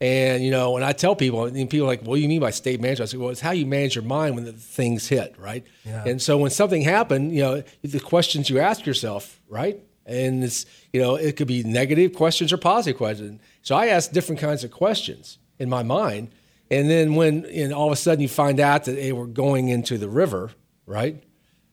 And 0.01 0.45
you 0.45 0.51
know, 0.51 0.73
when 0.73 0.83
I 0.83 0.93
tell 0.93 1.17
people, 1.17 1.45
and 1.45 1.71
people 1.71 1.87
are 1.87 1.91
like, 1.91 2.03
"What 2.03 2.17
do 2.17 2.21
you 2.21 2.29
mean 2.29 2.41
by 2.41 2.51
state 2.51 2.81
management?" 2.81 3.09
I 3.09 3.13
say, 3.13 3.17
"Well, 3.17 3.31
it's 3.31 3.41
how 3.41 3.53
you 3.53 3.65
manage 3.65 3.95
your 3.95 4.05
mind 4.05 4.35
when 4.35 4.45
the 4.45 4.53
things 4.53 5.09
hit, 5.09 5.35
right?" 5.39 5.65
Yeah. 5.85 6.05
And 6.07 6.21
so 6.21 6.37
when 6.37 6.51
something 6.51 6.83
happened, 6.83 7.35
you 7.35 7.43
know, 7.43 7.63
the 7.83 8.01
questions 8.01 8.51
you 8.51 8.59
ask 8.59 8.85
yourself, 8.85 9.41
right? 9.49 9.81
And 10.05 10.45
it's 10.45 10.67
you 10.93 11.01
know, 11.01 11.15
it 11.15 11.37
could 11.37 11.49
be 11.49 11.63
negative 11.63 12.15
questions 12.15 12.53
or 12.53 12.59
positive 12.59 12.99
questions. 12.99 13.41
So 13.63 13.75
I 13.75 13.87
ask 13.87 14.13
different 14.13 14.41
kinds 14.41 14.65
of 14.65 14.71
questions 14.71 15.39
in 15.59 15.71
my 15.71 15.83
mind, 15.83 16.29
and 16.71 16.91
then 16.91 17.15
when 17.15 17.47
and 17.47 17.73
all 17.73 17.87
of 17.87 17.93
a 17.93 17.97
sudden 17.97 18.21
you 18.21 18.29
find 18.29 18.61
out 18.61 18.85
that 18.85 18.97
they 18.97 19.13
were 19.13 19.27
going 19.27 19.69
into 19.69 19.97
the 19.97 20.11
river, 20.11 20.51
right? 20.85 21.23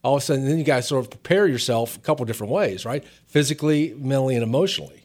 All 0.01 0.15
of 0.15 0.21
a 0.21 0.25
sudden, 0.25 0.45
then 0.45 0.57
you 0.57 0.65
got 0.65 0.77
to 0.77 0.81
sort 0.81 1.05
of 1.05 1.09
prepare 1.09 1.47
yourself 1.47 1.95
a 1.95 1.99
couple 1.99 2.25
different 2.25 2.51
ways, 2.51 2.85
right? 2.85 3.05
Physically, 3.27 3.93
mentally, 3.97 4.35
and 4.35 4.43
emotionally. 4.43 5.02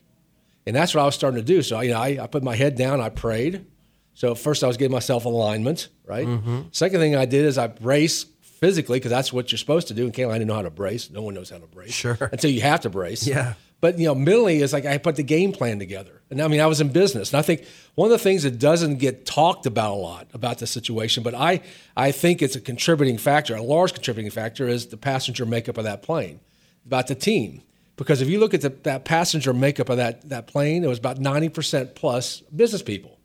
And 0.69 0.76
that's 0.76 0.94
what 0.94 1.00
I 1.00 1.06
was 1.06 1.15
starting 1.15 1.41
to 1.41 1.44
do. 1.44 1.62
So, 1.62 1.81
you 1.81 1.93
know, 1.93 1.99
I, 1.99 2.19
I 2.23 2.26
put 2.26 2.43
my 2.43 2.55
head 2.55 2.76
down, 2.76 3.00
I 3.00 3.09
prayed. 3.09 3.65
So, 4.12 4.35
first, 4.35 4.62
I 4.62 4.67
was 4.67 4.76
getting 4.76 4.93
myself 4.93 5.25
alignment, 5.25 5.88
right? 6.05 6.26
Mm-hmm. 6.26 6.61
Second 6.73 7.00
thing 7.00 7.17
I 7.17 7.25
did 7.25 7.47
is 7.47 7.56
I 7.56 7.69
brace 7.69 8.25
physically, 8.43 8.99
because 8.99 9.11
that's 9.11 9.32
what 9.32 9.50
you're 9.50 9.59
supposed 9.59 9.88
to 9.88 9.94
do. 9.94 10.05
And 10.05 10.12
Kayla, 10.12 10.31
I 10.31 10.32
didn't 10.35 10.49
know 10.49 10.56
how 10.56 10.62
to 10.62 10.70
brace. 10.70 11.11
No 11.11 11.23
one 11.23 11.35
knows 11.35 11.49
how 11.49 11.59
to 11.59 11.67
brace. 11.67 11.94
Sure. 11.94 12.19
Until 12.32 12.50
you 12.50 12.61
have 12.61 12.81
to 12.81 12.91
brace. 12.91 13.26
Yeah. 13.26 13.55
But, 13.81 13.99
you 13.99 14.06
know, 14.06 14.15
mentally, 14.15 14.61
it's 14.61 14.73
like 14.73 14.85
I 14.85 14.99
put 14.99 15.17
the 15.17 15.23
game 15.23 15.53
plan 15.53 15.79
together. 15.79 16.20
And 16.31 16.43
I 16.43 16.49
mean, 16.49 16.61
I 16.61 16.67
was 16.67 16.81
in 16.81 16.88
business. 16.88 17.32
And 17.32 17.38
I 17.38 17.43
think 17.43 17.65
one 17.94 18.06
of 18.06 18.11
the 18.11 18.23
things 18.23 18.43
that 18.43 18.59
doesn't 18.59 18.97
get 18.97 19.25
talked 19.25 19.65
about 19.65 19.93
a 19.93 20.00
lot 20.00 20.29
about 20.35 20.59
the 20.59 20.67
situation, 20.67 21.23
but 21.23 21.35
I, 21.35 21.62
I 21.97 22.11
think 22.11 22.43
it's 22.43 22.56
a 22.56 22.61
contributing 22.61 23.17
factor, 23.17 23.55
a 23.55 23.62
large 23.62 23.94
contributing 23.94 24.32
factor, 24.32 24.69
is 24.69 24.88
the 24.88 24.97
passenger 24.97 25.47
makeup 25.47 25.79
of 25.79 25.85
that 25.85 26.03
plane, 26.03 26.41
about 26.85 27.06
the 27.06 27.15
team. 27.15 27.62
Because 27.98 28.22
if 28.22 28.28
you 28.28 28.38
look 28.38 28.54
at 28.54 28.60
the, 28.60 28.70
that 28.84 29.04
passenger 29.04 29.52
makeup 29.52 29.88
of 29.88 29.96
that, 29.96 30.28
that 30.28 30.46
plane, 30.46 30.84
it 30.84 30.86
was 30.86 31.00
about 31.00 31.18
90% 31.18 31.96
plus 31.96 32.40
business 32.42 32.80
people. 32.80 33.18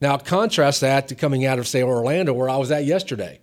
Now, 0.00 0.16
contrast 0.16 0.80
that 0.80 1.08
to 1.08 1.14
coming 1.14 1.44
out 1.44 1.58
of, 1.58 1.68
say, 1.68 1.82
Orlando, 1.82 2.32
where 2.32 2.48
I 2.48 2.56
was 2.56 2.70
at 2.70 2.86
yesterday. 2.86 3.38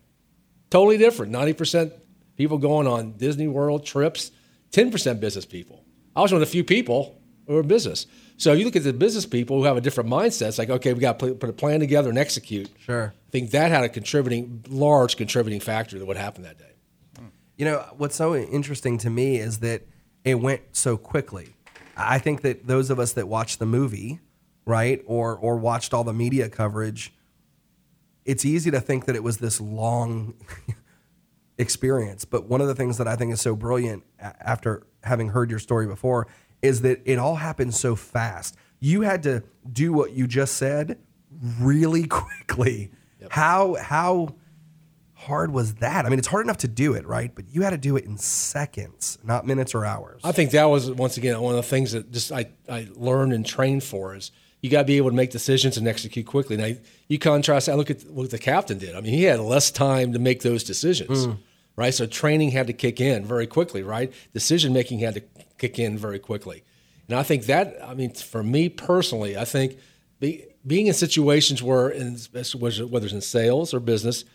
Totally 0.71 0.97
different. 0.97 1.31
90% 1.31 1.93
people 2.35 2.57
going 2.57 2.87
on 2.87 3.11
Disney 3.13 3.47
World 3.47 3.85
trips, 3.85 4.31
10% 4.71 5.19
business 5.19 5.45
people. 5.45 5.85
I 6.15 6.21
was 6.21 6.31
one 6.31 6.41
of 6.41 6.47
the 6.47 6.51
few 6.51 6.63
people 6.63 7.21
who 7.45 7.53
were 7.53 7.61
in 7.61 7.67
business. 7.67 8.07
So 8.37 8.53
you 8.53 8.65
look 8.65 8.75
at 8.75 8.83
the 8.83 8.93
business 8.93 9.27
people 9.27 9.59
who 9.59 9.65
have 9.65 9.77
a 9.77 9.81
different 9.81 10.09
mindset. 10.09 10.47
It's 10.47 10.57
like, 10.57 10.71
okay, 10.71 10.93
we 10.93 10.99
got 10.99 11.19
to 11.19 11.35
put 11.35 11.49
a 11.49 11.53
plan 11.53 11.79
together 11.79 12.09
and 12.09 12.17
execute. 12.17 12.71
Sure. 12.79 13.13
I 13.15 13.29
think 13.29 13.51
that 13.51 13.69
had 13.69 13.83
a 13.83 13.89
contributing, 13.89 14.65
large 14.67 15.15
contributing 15.15 15.59
factor 15.59 15.99
to 15.99 16.05
what 16.05 16.17
happened 16.17 16.45
that 16.45 16.57
day. 16.57 16.73
Hmm. 17.19 17.25
You 17.55 17.65
know, 17.65 17.85
what's 17.97 18.15
so 18.15 18.35
interesting 18.35 18.97
to 18.99 19.11
me 19.11 19.37
is 19.37 19.59
that 19.59 19.83
it 20.27 20.35
went 20.35 20.61
so 20.73 20.97
quickly. 20.97 21.55
I 21.95 22.19
think 22.19 22.41
that 22.41 22.67
those 22.67 22.89
of 22.89 22.99
us 22.99 23.13
that 23.13 23.27
watched 23.27 23.59
the 23.59 23.65
movie, 23.65 24.19
right, 24.65 25.01
or 25.05 25.37
or 25.37 25.57
watched 25.57 25.93
all 25.93 26.03
the 26.03 26.13
media 26.13 26.49
coverage, 26.49 27.13
it's 28.25 28.43
easy 28.43 28.69
to 28.71 28.81
think 28.81 29.05
that 29.05 29.15
it 29.15 29.23
was 29.23 29.37
this 29.37 29.61
long 29.61 30.35
experience. 31.57 32.25
But 32.25 32.45
one 32.45 32.59
of 32.59 32.67
the 32.67 32.75
things 32.75 32.97
that 32.97 33.07
I 33.07 33.15
think 33.15 33.31
is 33.31 33.41
so 33.41 33.55
brilliant 33.55 34.03
after 34.19 34.85
having 35.03 35.29
heard 35.29 35.49
your 35.49 35.59
story 35.59 35.87
before 35.87 36.27
is 36.61 36.81
that 36.81 37.01
it 37.05 37.17
all 37.17 37.35
happened 37.35 37.73
so 37.73 37.95
fast. 37.95 38.55
You 38.79 39.01
had 39.01 39.23
to 39.23 39.43
do 39.71 39.93
what 39.93 40.11
you 40.11 40.27
just 40.27 40.55
said 40.55 40.99
really 41.59 42.05
quickly. 42.07 42.91
How 43.31 43.75
how 43.75 44.35
hard 45.27 45.51
was 45.51 45.75
that? 45.75 46.05
I 46.05 46.09
mean, 46.09 46.19
it's 46.19 46.27
hard 46.27 46.45
enough 46.45 46.57
to 46.59 46.67
do 46.67 46.93
it, 46.93 47.05
right? 47.05 47.33
But 47.33 47.45
you 47.49 47.61
had 47.61 47.71
to 47.71 47.77
do 47.77 47.95
it 47.97 48.05
in 48.05 48.17
seconds, 48.17 49.19
not 49.23 49.45
minutes 49.45 49.75
or 49.75 49.85
hours. 49.85 50.21
I 50.23 50.31
think 50.31 50.51
that 50.51 50.65
was 50.65 50.89
once 50.89 51.17
again 51.17 51.39
one 51.39 51.53
of 51.53 51.57
the 51.57 51.69
things 51.69 51.91
that 51.91 52.11
just 52.11 52.31
I, 52.31 52.47
I 52.69 52.87
learned 52.95 53.33
and 53.33 53.45
trained 53.45 53.83
for 53.83 54.15
is 54.15 54.31
you 54.61 54.69
got 54.69 54.81
to 54.81 54.85
be 54.85 54.97
able 54.97 55.09
to 55.09 55.15
make 55.15 55.31
decisions 55.31 55.77
and 55.77 55.87
execute 55.87 56.25
quickly. 56.25 56.57
Now 56.57 56.71
you 57.07 57.19
contrast. 57.19 57.69
I 57.69 57.75
look 57.75 57.91
at 57.91 58.03
what 58.05 58.31
the 58.31 58.39
captain 58.39 58.77
did. 58.77 58.95
I 58.95 59.01
mean, 59.01 59.13
he 59.13 59.23
had 59.23 59.39
less 59.39 59.69
time 59.69 60.13
to 60.13 60.19
make 60.19 60.41
those 60.41 60.63
decisions, 60.63 61.27
mm. 61.27 61.37
right? 61.75 61.93
So 61.93 62.05
training 62.07 62.51
had 62.51 62.67
to 62.67 62.73
kick 62.73 62.99
in 62.99 63.25
very 63.25 63.47
quickly, 63.47 63.83
right? 63.83 64.11
Decision 64.33 64.73
making 64.73 64.99
had 64.99 65.13
to 65.15 65.21
kick 65.57 65.77
in 65.77 65.97
very 65.97 66.19
quickly, 66.19 66.63
and 67.07 67.17
I 67.17 67.23
think 67.23 67.45
that 67.45 67.77
I 67.83 67.93
mean, 67.93 68.13
for 68.13 68.41
me 68.41 68.69
personally, 68.69 69.37
I 69.37 69.45
think 69.45 69.77
be, 70.19 70.45
being 70.65 70.87
in 70.87 70.93
situations 70.93 71.63
where, 71.63 71.89
in, 71.89 72.15
whether 72.15 73.05
it's 73.05 73.13
in 73.13 73.21
sales 73.21 73.73
or 73.73 73.79
business, 73.79 74.25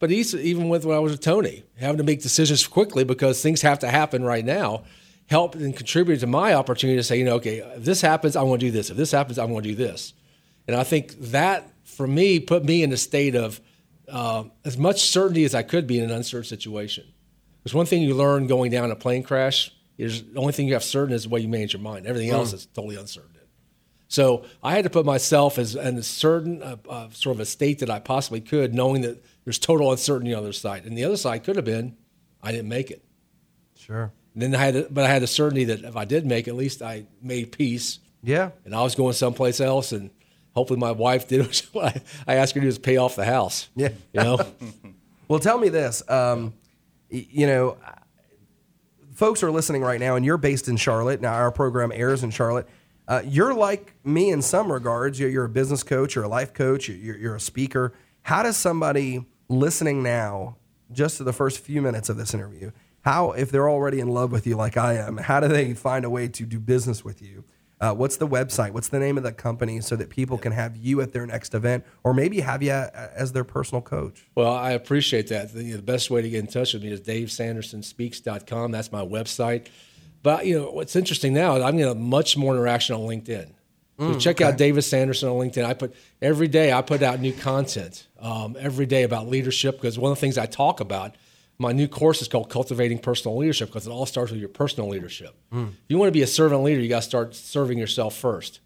but 0.00 0.10
even 0.10 0.70
with 0.70 0.84
when 0.84 0.96
I 0.96 1.00
was 1.00 1.12
with 1.12 1.20
Tony, 1.20 1.62
having 1.78 1.98
to 1.98 2.02
make 2.02 2.22
decisions 2.22 2.66
quickly 2.66 3.04
because 3.04 3.42
things 3.42 3.60
have 3.62 3.78
to 3.80 3.88
happen 3.88 4.24
right 4.24 4.44
now, 4.44 4.82
helped 5.26 5.54
and 5.54 5.76
contributed 5.76 6.20
to 6.20 6.26
my 6.26 6.54
opportunity 6.54 6.96
to 6.96 7.04
say, 7.04 7.18
you 7.18 7.24
know, 7.24 7.34
okay, 7.36 7.58
if 7.58 7.84
this 7.84 8.00
happens, 8.00 8.34
I 8.34 8.42
want 8.42 8.60
to 8.60 8.66
do 8.66 8.72
this. 8.72 8.90
If 8.90 8.96
this 8.96 9.12
happens, 9.12 9.38
I 9.38 9.44
want 9.44 9.64
to 9.64 9.70
do 9.70 9.76
this. 9.76 10.14
And 10.66 10.74
I 10.74 10.84
think 10.84 11.12
that 11.30 11.70
for 11.84 12.06
me 12.06 12.40
put 12.40 12.64
me 12.64 12.82
in 12.82 12.92
a 12.92 12.96
state 12.96 13.34
of 13.34 13.60
uh, 14.08 14.44
as 14.64 14.78
much 14.78 15.02
certainty 15.02 15.44
as 15.44 15.54
I 15.54 15.62
could 15.62 15.86
be 15.86 15.98
in 15.98 16.04
an 16.04 16.10
uncertain 16.10 16.48
situation. 16.48 17.04
Because 17.62 17.74
one 17.74 17.86
thing 17.86 18.02
you 18.02 18.14
learn 18.14 18.46
going 18.46 18.70
down 18.70 18.90
a 18.90 18.96
plane 18.96 19.22
crash 19.22 19.70
is 19.98 20.24
the 20.32 20.40
only 20.40 20.54
thing 20.54 20.66
you 20.66 20.72
have 20.72 20.82
certain 20.82 21.14
is 21.14 21.24
the 21.24 21.28
way 21.28 21.40
you 21.40 21.48
manage 21.48 21.74
your 21.74 21.82
mind. 21.82 22.06
Everything 22.06 22.30
else 22.30 22.54
is 22.54 22.64
totally 22.66 22.96
uncertain. 22.96 23.30
So 24.10 24.44
I 24.60 24.72
had 24.74 24.82
to 24.84 24.90
put 24.90 25.06
myself 25.06 25.56
as 25.56 25.76
in 25.76 25.96
a 25.96 26.02
certain 26.02 26.62
uh, 26.64 26.76
uh, 26.88 27.08
sort 27.12 27.36
of 27.36 27.40
a 27.40 27.46
state 27.46 27.78
that 27.78 27.88
I 27.88 28.00
possibly 28.00 28.40
could, 28.40 28.74
knowing 28.74 29.02
that 29.02 29.24
there's 29.44 29.58
total 29.58 29.92
uncertainty 29.92 30.34
on 30.34 30.42
the 30.42 30.48
other 30.48 30.52
side. 30.52 30.84
And 30.84 30.98
the 30.98 31.04
other 31.04 31.16
side 31.16 31.44
could 31.44 31.54
have 31.54 31.64
been, 31.64 31.96
I 32.42 32.50
didn't 32.50 32.68
make 32.68 32.90
it. 32.90 33.04
Sure. 33.78 34.12
And 34.34 34.42
then 34.42 34.54
I 34.54 34.58
had, 34.58 34.74
to, 34.74 34.88
but 34.90 35.04
I 35.04 35.08
had 35.08 35.22
the 35.22 35.28
certainty 35.28 35.62
that 35.64 35.84
if 35.84 35.96
I 35.96 36.04
did 36.04 36.26
make, 36.26 36.48
it, 36.48 36.50
at 36.50 36.56
least 36.56 36.82
I 36.82 37.06
made 37.22 37.52
peace. 37.52 38.00
Yeah. 38.22 38.50
And 38.64 38.74
I 38.74 38.82
was 38.82 38.96
going 38.96 39.12
someplace 39.12 39.60
else, 39.60 39.92
and 39.92 40.10
hopefully 40.54 40.80
my 40.80 40.90
wife 40.90 41.28
did 41.28 41.46
what 41.72 42.02
I 42.26 42.34
asked 42.34 42.54
her 42.54 42.60
to 42.60 42.64
do 42.64 42.68
is 42.68 42.78
pay 42.78 42.96
off 42.96 43.14
the 43.14 43.24
house. 43.24 43.68
Yeah. 43.76 43.90
You 44.12 44.20
know. 44.22 44.38
Well, 45.28 45.38
tell 45.38 45.58
me 45.58 45.68
this. 45.68 46.02
Um, 46.10 46.54
y- 47.08 47.24
you 47.30 47.46
know, 47.46 47.76
folks 49.14 49.44
are 49.44 49.50
listening 49.52 49.82
right 49.82 50.00
now, 50.00 50.16
and 50.16 50.24
you're 50.24 50.38
based 50.38 50.66
in 50.66 50.76
Charlotte. 50.76 51.20
Now, 51.20 51.34
our 51.34 51.52
program 51.52 51.92
airs 51.94 52.24
in 52.24 52.30
Charlotte. 52.32 52.66
Uh, 53.08 53.22
you're 53.24 53.54
like 53.54 53.94
me 54.04 54.30
in 54.30 54.42
some 54.42 54.70
regards. 54.70 55.18
You're, 55.18 55.30
you're 55.30 55.44
a 55.44 55.48
business 55.48 55.82
coach, 55.82 56.14
you're 56.14 56.24
a 56.24 56.28
life 56.28 56.52
coach, 56.54 56.88
you're, 56.88 57.16
you're 57.16 57.34
a 57.36 57.40
speaker. 57.40 57.92
How 58.22 58.42
does 58.42 58.56
somebody 58.56 59.26
listening 59.48 60.02
now, 60.02 60.56
just 60.92 61.16
to 61.16 61.24
the 61.24 61.32
first 61.32 61.58
few 61.58 61.82
minutes 61.82 62.08
of 62.08 62.16
this 62.16 62.34
interview, 62.34 62.70
how, 63.02 63.32
if 63.32 63.50
they're 63.50 63.68
already 63.68 64.00
in 64.00 64.08
love 64.08 64.30
with 64.30 64.46
you 64.46 64.56
like 64.56 64.76
I 64.76 64.94
am, 64.94 65.16
how 65.16 65.40
do 65.40 65.48
they 65.48 65.74
find 65.74 66.04
a 66.04 66.10
way 66.10 66.28
to 66.28 66.44
do 66.44 66.60
business 66.60 67.04
with 67.04 67.22
you? 67.22 67.44
Uh, 67.80 67.94
what's 67.94 68.18
the 68.18 68.28
website? 68.28 68.72
What's 68.72 68.88
the 68.88 68.98
name 68.98 69.16
of 69.16 69.24
the 69.24 69.32
company 69.32 69.80
so 69.80 69.96
that 69.96 70.10
people 70.10 70.36
can 70.36 70.52
have 70.52 70.76
you 70.76 71.00
at 71.00 71.12
their 71.12 71.26
next 71.26 71.54
event 71.54 71.84
or 72.04 72.12
maybe 72.12 72.40
have 72.40 72.62
you 72.62 72.72
as 72.72 73.32
their 73.32 73.44
personal 73.44 73.80
coach? 73.80 74.28
Well, 74.34 74.52
I 74.52 74.72
appreciate 74.72 75.28
that. 75.28 75.54
The, 75.54 75.72
the 75.72 75.82
best 75.82 76.10
way 76.10 76.20
to 76.20 76.28
get 76.28 76.40
in 76.40 76.46
touch 76.46 76.74
with 76.74 76.82
me 76.82 76.92
is 76.92 77.00
davesandersonspeaks.com. 77.00 78.70
That's 78.70 78.92
my 78.92 79.02
website. 79.02 79.68
But 80.22 80.46
you 80.46 80.58
know 80.58 80.70
what's 80.70 80.96
interesting 80.96 81.32
now 81.32 81.56
is 81.56 81.62
I'm 81.62 81.76
getting 81.76 82.02
much 82.08 82.36
more 82.36 82.54
interaction 82.54 82.94
on 82.94 83.02
LinkedIn. 83.02 83.52
So 83.98 84.18
check 84.18 84.40
out 84.40 84.56
Davis 84.56 84.86
Sanderson 84.86 85.28
on 85.28 85.36
LinkedIn. 85.36 85.62
I 85.62 85.74
put 85.74 85.94
every 86.22 86.48
day 86.48 86.72
I 86.72 86.80
put 86.80 87.02
out 87.02 87.20
new 87.20 87.34
content 87.34 88.06
um, 88.18 88.56
every 88.58 88.86
day 88.86 89.02
about 89.02 89.28
leadership 89.28 89.76
because 89.76 89.98
one 89.98 90.10
of 90.10 90.16
the 90.16 90.20
things 90.20 90.38
I 90.38 90.46
talk 90.46 90.80
about. 90.80 91.16
My 91.58 91.72
new 91.72 91.86
course 91.86 92.22
is 92.22 92.28
called 92.28 92.48
Cultivating 92.48 92.98
Personal 92.98 93.36
Leadership 93.36 93.68
because 93.68 93.86
it 93.86 93.90
all 93.90 94.06
starts 94.06 94.30
with 94.30 94.40
your 94.40 94.48
personal 94.48 94.88
leadership. 94.88 95.36
If 95.52 95.74
you 95.88 95.98
want 95.98 96.08
to 96.08 96.12
be 96.12 96.22
a 96.22 96.26
servant 96.26 96.62
leader, 96.62 96.80
you 96.80 96.88
got 96.88 97.02
to 97.02 97.06
start 97.06 97.34
serving 97.34 97.76
yourself 97.76 98.16
first. 98.16 98.60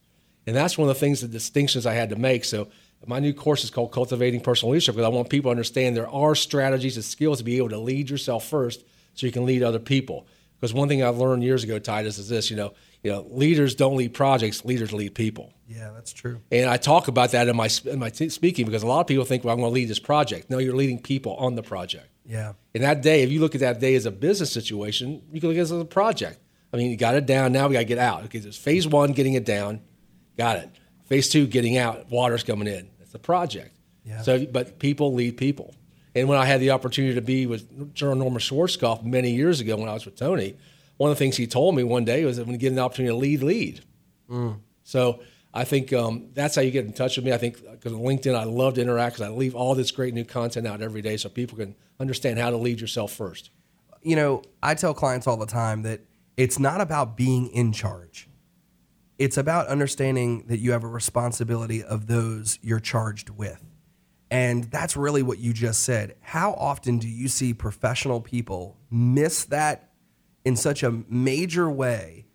And 0.47 0.55
that's 0.55 0.79
one 0.79 0.89
of 0.89 0.95
the 0.95 1.01
things, 1.01 1.21
the 1.21 1.27
distinctions 1.27 1.87
I 1.87 1.95
had 1.95 2.11
to 2.11 2.17
make. 2.17 2.45
So 2.45 2.69
my 3.05 3.19
new 3.19 3.33
course 3.35 3.65
is 3.65 3.71
called 3.71 3.91
Cultivating 3.91 4.41
Personal 4.41 4.71
Leadership 4.71 4.95
because 4.95 5.07
I 5.07 5.09
want 5.09 5.29
people 5.29 5.49
to 5.49 5.51
understand 5.51 5.97
there 5.97 6.09
are 6.09 6.37
strategies 6.37 6.95
and 6.95 7.05
skills 7.05 7.39
to 7.39 7.45
be 7.45 7.57
able 7.57 7.71
to 7.71 7.79
lead 7.79 8.11
yourself 8.11 8.47
first 8.47 8.85
so 9.15 9.27
you 9.27 9.33
can 9.33 9.45
lead 9.45 9.65
other 9.65 9.81
people. 9.81 10.29
Because 10.61 10.73
one 10.73 10.89
thing 10.89 11.03
I've 11.03 11.19
learned 11.19 11.43
years 11.43 11.65
ago, 11.65 11.79
Titus, 11.79 12.19
is 12.19 12.29
this, 12.29 12.51
you 12.51 12.57
know, 12.57 12.73
you 13.03 13.11
know, 13.13 13.27
leaders 13.29 13.75
don't 13.75 13.97
lead 13.97 14.15
projects, 14.15 14.65
leaders 14.65 14.93
lead 14.93 15.15
people. 15.15 15.53
Yeah, 15.69 15.91
that's 15.95 16.13
true. 16.13 16.41
And 16.51 16.69
I 16.69 16.79
talk 16.79 17.09
about 17.09 17.33
that 17.33 17.49
in 17.49 17.57
my 17.57 17.69
in 17.85 17.99
my 17.99 18.11
t- 18.11 18.31
speaking 18.31 18.65
because 18.65 18.83
a 18.83 18.87
lot 18.87 19.01
of 19.01 19.07
people 19.07 19.25
think, 19.25 19.45
well, 19.45 19.53
I'm 19.53 19.61
going 19.61 19.71
to 19.71 19.75
lead 19.75 19.89
this 19.89 19.99
project. 19.99 20.49
No, 20.49 20.59
you're 20.59 20.75
leading 20.75 21.01
people 21.01 21.35
on 21.37 21.55
the 21.55 21.63
project. 21.63 22.09
Yeah. 22.25 22.55
And 22.75 22.83
that 22.83 23.03
day, 23.03 23.23
if 23.23 23.31
you 23.31 23.41
look 23.41 23.55
at 23.55 23.61
that 23.61 23.81
day 23.81 23.95
as 23.95 24.07
a 24.07 24.11
business 24.11 24.53
situation, 24.53 25.23
you 25.31 25.41
can 25.41 25.51
look 25.51 25.57
at 25.57 25.61
it 25.61 25.63
as 25.63 25.71
a 25.71 25.85
project. 25.85 26.39
I 26.73 26.77
mean, 26.77 26.91
you 26.91 26.97
got 26.97 27.15
it 27.15 27.27
down. 27.27 27.53
Now 27.53 27.69
we 27.69 27.75
got 27.75 27.81
to 27.81 27.85
get 27.85 27.99
out. 27.99 28.25
Okay, 28.25 28.39
there's 28.39 28.57
phase 28.57 28.87
one, 28.87 29.13
getting 29.13 29.35
it 29.35 29.45
down. 29.45 29.81
Got 30.37 30.59
it. 30.59 30.71
Phase 31.05 31.29
two, 31.29 31.47
getting 31.47 31.77
out. 31.77 32.11
Water's 32.11 32.43
coming 32.43 32.67
in. 32.67 32.91
It's 33.01 33.15
a 33.15 33.19
project. 33.19 33.71
Yeah. 34.05 34.23
So, 34.23 34.47
but 34.47 34.79
people 34.79 35.15
lead 35.15 35.37
people. 35.37 35.75
And 36.15 36.29
when 36.29 36.39
I 36.39 36.45
had 36.45 36.61
the 36.61 36.71
opportunity 36.71 37.15
to 37.15 37.21
be 37.21 37.47
with 37.47 37.95
General 37.95 38.17
Norman 38.17 38.39
Schwarzkopf 38.41 39.03
many 39.05 39.33
years 39.33 39.61
ago 39.61 39.77
when 39.77 39.89
I 39.89 39.95
was 39.95 40.05
with 40.05 40.17
Tony, 40.17 40.57
one 40.97 41.11
of 41.11 41.17
the 41.17 41.25
things 41.25 41.37
he 41.37 41.47
told 41.47 41.75
me 41.75 41.83
one 41.83 42.05
day 42.05 42.25
was 42.25 42.37
that 42.37 42.47
when 42.47 42.53
you 42.55 42.59
get 42.59 42.73
an 42.73 42.79
opportunity 42.79 43.13
to 43.13 43.17
lead, 43.19 43.43
lead. 43.43 43.81
So 44.85 45.21
I 45.53 45.65
think 45.65 45.93
um, 45.93 46.29
that's 46.35 46.55
how 46.55 46.63
you 46.63 46.71
get 46.71 46.85
in 46.85 46.93
touch 46.93 47.17
with 47.17 47.25
me. 47.25 47.33
I 47.33 47.39
think 47.39 47.57
because 47.71 47.93
on 47.93 48.01
LinkedIn, 48.01 48.35
I 48.35 48.45
love 48.45 48.75
to 48.75 48.81
interact 48.83 49.17
because 49.17 49.29
I 49.29 49.33
leave 49.33 49.55
all 49.57 49.75
this 49.75 49.91
great 49.91 50.15
new 50.15 50.25
content 50.25 50.67
out 50.67 50.83
every 50.83 51.03
day 51.03 51.17
so 51.17 51.29
people 51.29 51.57
can 51.59 51.75
understand 51.99 52.39
how 52.39 52.51
to 52.51 52.57
lead 52.57 52.81
yourself 52.81 53.13
first. 53.13 53.51
you 54.03 54.17
know, 54.17 54.43
I 54.63 54.75
tell 54.75 54.95
clients 54.95 55.27
all 55.27 55.37
the 55.37 55.47
time 55.47 55.83
that 55.83 56.01
it's 56.37 56.59
not 56.59 56.81
about 56.81 57.17
being 57.17 57.49
in 57.49 57.73
charge. 57.73 58.29
It's 59.19 59.37
about 59.37 59.67
understanding 59.69 60.45
that 60.49 60.59
you 60.59 60.73
have 60.73 60.85
a 60.85 60.89
responsibility 60.89 61.83
of 61.83 62.07
those 62.07 62.59
you're 62.63 62.81
charged 62.81 63.31
with. 63.31 63.65
And 64.35 64.65
that's 64.65 64.97
really 64.97 65.23
what 65.23 65.39
you 65.39 65.53
just 65.53 65.85
said. 65.85 66.17
How 66.21 66.55
often 66.55 66.99
do 66.99 67.07
you 67.07 67.29
see 67.29 67.55
professional 67.55 68.21
people 68.21 68.77
miss 68.91 69.45
that 69.45 69.91
in 70.45 70.57
such 70.57 70.83
a 70.83 70.91
major 71.09 71.71
way 71.71 72.27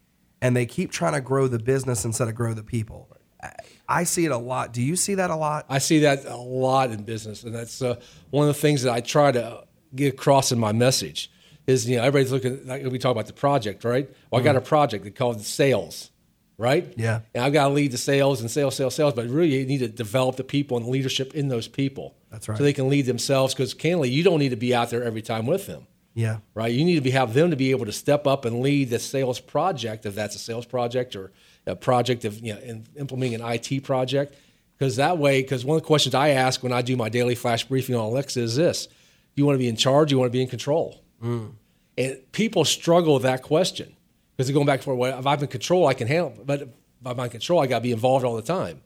and 0.41 0.55
they 0.55 0.65
keep 0.65 0.91
trying 0.91 1.11
to 1.11 1.19
grow 1.19 1.49
the 1.49 1.59
business 1.59 2.05
instead 2.05 2.29
of 2.29 2.35
grow 2.35 2.53
the 2.53 2.63
people? 2.63 3.09
I- 3.89 4.05
see 4.05 4.23
it 4.23 4.31
a 4.31 4.37
lot. 4.37 4.71
Do 4.71 4.81
you 4.81 4.95
see 4.95 5.15
that 5.15 5.29
a 5.29 5.35
lot? 5.35 5.65
I 5.67 5.79
see 5.79 5.99
that 5.99 6.23
a 6.23 6.37
lot 6.37 6.91
in 6.91 7.03
business, 7.03 7.43
and 7.43 7.53
that's 7.53 7.81
uh, 7.81 7.95
one 8.29 8.47
of 8.47 8.55
the 8.55 8.61
things 8.61 8.83
that 8.83 8.93
I 8.93 9.01
try 9.01 9.33
to 9.33 9.65
get 9.93 10.13
across 10.13 10.53
in 10.53 10.59
my 10.59 10.71
message. 10.71 11.29
Is 11.67 11.87
you 11.89 11.97
know 11.97 12.03
everybody's 12.03 12.31
looking 12.31 12.65
like 12.65 12.85
we 12.85 12.97
talk 12.97 13.11
about 13.11 13.27
the 13.27 13.33
project, 13.33 13.83
right? 13.83 14.09
Well, 14.31 14.39
I 14.39 14.43
got 14.43 14.55
a 14.55 14.61
project 14.61 15.03
they 15.03 15.11
call 15.11 15.33
it 15.33 15.41
sales, 15.41 16.11
right? 16.59 16.93
Yeah. 16.97 17.21
And 17.33 17.43
I've 17.43 17.53
got 17.53 17.69
to 17.69 17.73
lead 17.73 17.91
the 17.91 17.97
sales 17.97 18.41
and 18.41 18.51
sales, 18.51 18.75
sales, 18.75 18.93
sales, 18.93 19.13
but 19.15 19.27
really 19.27 19.57
you 19.57 19.65
need 19.65 19.79
to 19.79 19.87
develop 19.87 20.35
the 20.35 20.43
people 20.43 20.77
and 20.77 20.85
leadership 20.87 21.33
in 21.33 21.47
those 21.47 21.67
people. 21.67 22.15
That's 22.29 22.47
right. 22.47 22.57
So 22.57 22.63
they 22.63 22.73
can 22.73 22.89
lead 22.89 23.05
themselves 23.07 23.53
because 23.55 23.73
candidly, 23.73 24.09
you 24.09 24.21
don't 24.23 24.39
need 24.39 24.49
to 24.49 24.55
be 24.57 24.75
out 24.75 24.89
there 24.91 25.03
every 25.03 25.21
time 25.23 25.47
with 25.47 25.65
them 25.65 25.87
Yeah. 26.13 26.37
right? 26.53 26.71
You 26.71 26.83
need 26.85 26.95
to 26.95 27.01
be 27.01 27.11
have 27.11 27.33
them 27.33 27.49
to 27.49 27.55
be 27.55 27.71
able 27.71 27.85
to 27.85 27.91
step 27.93 28.27
up 28.27 28.43
and 28.45 28.59
lead 28.61 28.89
the 28.89 28.99
sales 28.99 29.39
project, 29.39 30.05
if 30.05 30.13
that's 30.15 30.35
a 30.35 30.39
sales 30.39 30.65
project 30.65 31.15
or 31.15 31.31
a 31.65 31.75
project 31.75 32.25
of 32.25 32.39
you 32.45 32.53
know 32.53 32.59
in, 32.59 32.85
implementing 32.97 33.41
an 33.41 33.47
IT 33.53 33.83
project. 33.83 34.35
Because 34.77 34.95
that 34.97 35.17
way, 35.17 35.41
because 35.41 35.65
one 35.65 35.75
of 35.77 35.83
the 35.83 35.87
questions 35.87 36.13
I 36.15 36.29
ask 36.29 36.61
when 36.63 36.71
I 36.73 36.81
do 36.81 36.95
my 36.95 37.09
daily 37.09 37.35
flash 37.35 37.65
briefing 37.65 37.95
on 37.95 38.05
Alexa 38.05 38.39
is 38.41 38.55
this: 38.55 38.87
You 39.35 39.45
want 39.45 39.55
to 39.55 39.59
be 39.59 39.67
in 39.67 39.75
charge? 39.75 40.11
You 40.11 40.17
want 40.19 40.29
to 40.31 40.37
be 40.37 40.41
in 40.41 40.47
control? 40.47 41.01
Mm. 41.23 41.51
And 41.97 42.31
people 42.31 42.63
struggle 42.65 43.15
with 43.15 43.23
that 43.23 43.43
question 43.43 43.95
because 44.39 44.51
going 44.51 44.65
back 44.65 44.81
for 44.81 44.95
if 45.05 45.27
I'm 45.27 45.39
in 45.41 45.47
control, 45.47 45.85
I 45.85 45.93
can 45.93 46.07
handle. 46.07 46.33
But 46.45 46.69
by 47.01 47.11
I'm 47.11 47.29
control, 47.29 47.59
I 47.59 47.67
got 47.67 47.79
to 47.79 47.83
be 47.83 47.91
involved 47.91 48.23
all 48.23 48.37
the 48.37 48.41
time. 48.41 48.79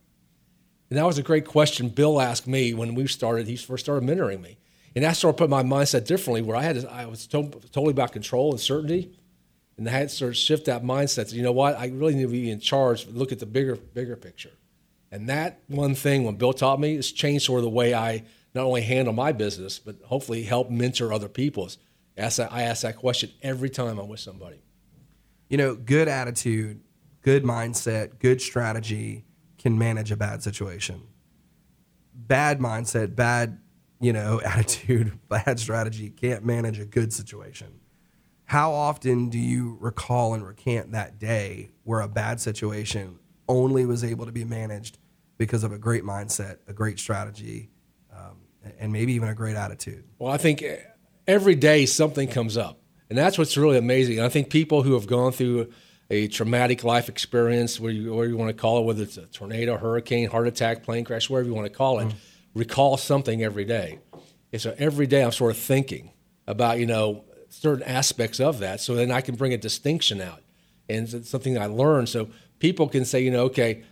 And 0.89 0.97
that 0.97 1.05
was 1.05 1.19
a 1.19 1.21
great 1.21 1.45
question 1.45 1.89
Bill 1.89 2.19
asked 2.19 2.47
me 2.47 2.73
when 2.73 2.95
we 2.95 3.05
started. 3.05 3.45
He 3.45 3.55
first 3.55 3.85
started 3.85 4.09
mentoring 4.09 4.41
me, 4.41 4.57
and 4.95 5.05
that 5.05 5.15
started 5.15 5.37
putting 5.37 5.51
my 5.51 5.61
mindset 5.61 6.07
differently. 6.07 6.41
Where 6.41 6.57
I 6.57 6.63
had, 6.63 6.83
I 6.87 7.05
was 7.05 7.27
to, 7.27 7.43
totally 7.71 7.91
about 7.91 8.13
control 8.13 8.49
and 8.49 8.59
certainty, 8.59 9.15
and 9.77 9.87
I 9.87 9.91
had 9.91 10.09
to 10.09 10.15
sort 10.15 10.29
of 10.29 10.37
shift 10.37 10.65
that 10.65 10.83
mindset. 10.83 11.29
To, 11.29 11.35
you 11.35 11.43
know 11.43 11.51
what? 11.51 11.77
I 11.77 11.85
really 11.89 12.15
need 12.15 12.23
to 12.23 12.29
be 12.29 12.49
in 12.49 12.59
charge. 12.59 13.05
Look 13.05 13.31
at 13.31 13.37
the 13.37 13.45
bigger, 13.45 13.75
bigger 13.75 14.15
picture. 14.15 14.53
And 15.11 15.29
that 15.29 15.59
one 15.67 15.93
thing, 15.93 16.23
when 16.23 16.33
Bill 16.33 16.53
taught 16.53 16.79
me, 16.79 16.95
has 16.95 17.11
changed 17.11 17.45
sort 17.45 17.59
of 17.59 17.65
the 17.65 17.69
way 17.69 17.93
I 17.93 18.23
not 18.55 18.63
only 18.63 18.81
handle 18.81 19.13
my 19.13 19.31
business, 19.31 19.77
but 19.77 19.97
hopefully 20.05 20.41
help 20.41 20.71
mentor 20.71 21.13
other 21.13 21.29
people. 21.29 21.69
That, 22.15 22.39
I 22.51 22.63
ask 22.63 22.81
that 22.81 22.95
question 22.95 23.29
every 23.43 23.69
time 23.69 23.99
I'm 23.99 24.07
with 24.07 24.19
somebody. 24.19 24.63
You 25.53 25.57
know, 25.57 25.75
good 25.75 26.07
attitude, 26.07 26.81
good 27.21 27.43
mindset, 27.43 28.17
good 28.17 28.41
strategy 28.41 29.23
can 29.59 29.77
manage 29.77 30.11
a 30.11 30.17
bad 30.17 30.41
situation. 30.41 31.03
Bad 32.11 32.57
mindset, 32.57 33.15
bad, 33.15 33.59
you 34.01 34.11
know, 34.11 34.41
attitude, 34.45 35.11
bad 35.29 35.59
strategy 35.59 36.09
can't 36.09 36.43
manage 36.43 36.79
a 36.79 36.85
good 36.85 37.13
situation. 37.13 37.67
How 38.45 38.71
often 38.71 39.29
do 39.29 39.37
you 39.37 39.77
recall 39.79 40.33
and 40.33 40.43
recant 40.43 40.93
that 40.93 41.19
day 41.19 41.69
where 41.83 42.01
a 42.01 42.07
bad 42.07 42.41
situation 42.41 43.19
only 43.47 43.85
was 43.85 44.03
able 44.03 44.25
to 44.25 44.31
be 44.31 44.45
managed 44.45 44.97
because 45.37 45.63
of 45.63 45.71
a 45.71 45.77
great 45.77 46.03
mindset, 46.03 46.57
a 46.67 46.73
great 46.73 46.97
strategy, 46.97 47.69
um, 48.11 48.39
and 48.79 48.91
maybe 48.91 49.13
even 49.13 49.29
a 49.29 49.35
great 49.35 49.55
attitude? 49.55 50.03
Well, 50.17 50.33
I 50.33 50.37
think 50.37 50.63
every 51.27 51.53
day 51.53 51.85
something 51.85 52.27
comes 52.27 52.57
up. 52.57 52.79
And 53.13 53.17
that's 53.19 53.37
what's 53.37 53.55
really 53.57 53.77
amazing. 53.77 54.19
I 54.19 54.27
think 54.27 54.49
people 54.49 54.81
who 54.81 54.95
have 54.95 55.05
gone 55.05 55.33
through 55.33 55.71
a 56.09 56.27
traumatic 56.29 56.83
life 56.83 57.09
experience, 57.09 57.79
where 57.79 57.91
you, 57.91 58.11
whatever 58.11 58.31
you 58.31 58.37
want 58.37 58.49
to 58.49 58.59
call 58.59 58.79
it, 58.79 58.85
whether 58.85 59.03
it's 59.03 59.17
a 59.17 59.27
tornado, 59.27 59.77
hurricane, 59.77 60.31
heart 60.31 60.47
attack, 60.47 60.81
plane 60.81 61.05
crash, 61.05 61.29
whatever 61.29 61.47
you 61.47 61.53
want 61.53 61.67
to 61.67 61.77
call 61.77 61.99
it, 61.99 62.07
mm. 62.07 62.13
recall 62.55 62.97
something 62.97 63.43
every 63.43 63.65
day. 63.65 63.99
And 64.51 64.59
so 64.59 64.73
every 64.79 65.05
day 65.05 65.23
I'm 65.23 65.31
sort 65.31 65.51
of 65.51 65.59
thinking 65.59 66.09
about, 66.47 66.79
you 66.79 66.87
know, 66.87 67.23
certain 67.49 67.83
aspects 67.83 68.39
of 68.39 68.57
that 68.57 68.81
so 68.81 68.95
then 68.95 69.11
I 69.11 69.21
can 69.21 69.35
bring 69.35 69.53
a 69.53 69.59
distinction 69.59 70.19
out. 70.19 70.41
And 70.89 71.07
it's 71.13 71.29
something 71.29 71.55
I 71.55 71.67
learned. 71.67 72.09
So 72.09 72.29
people 72.57 72.89
can 72.89 73.05
say, 73.05 73.21
you 73.21 73.29
know, 73.29 73.43
okay, 73.43 73.83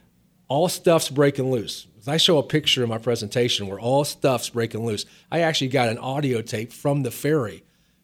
all 0.47 0.67
stuff's 0.67 1.09
breaking 1.09 1.51
loose. 1.51 1.85
I 2.07 2.17
show 2.17 2.39
a 2.39 2.43
picture 2.43 2.81
in 2.81 2.89
my 2.89 2.97
presentation 2.97 3.67
where 3.67 3.79
all 3.79 4.03
stuff's 4.03 4.49
breaking 4.49 4.83
loose, 4.83 5.05
I 5.31 5.41
actually 5.41 5.67
got 5.67 5.89
an 5.89 5.99
audio 5.99 6.41
tape 6.41 6.73
from 6.73 7.03
the 7.03 7.11
ferry 7.11 7.63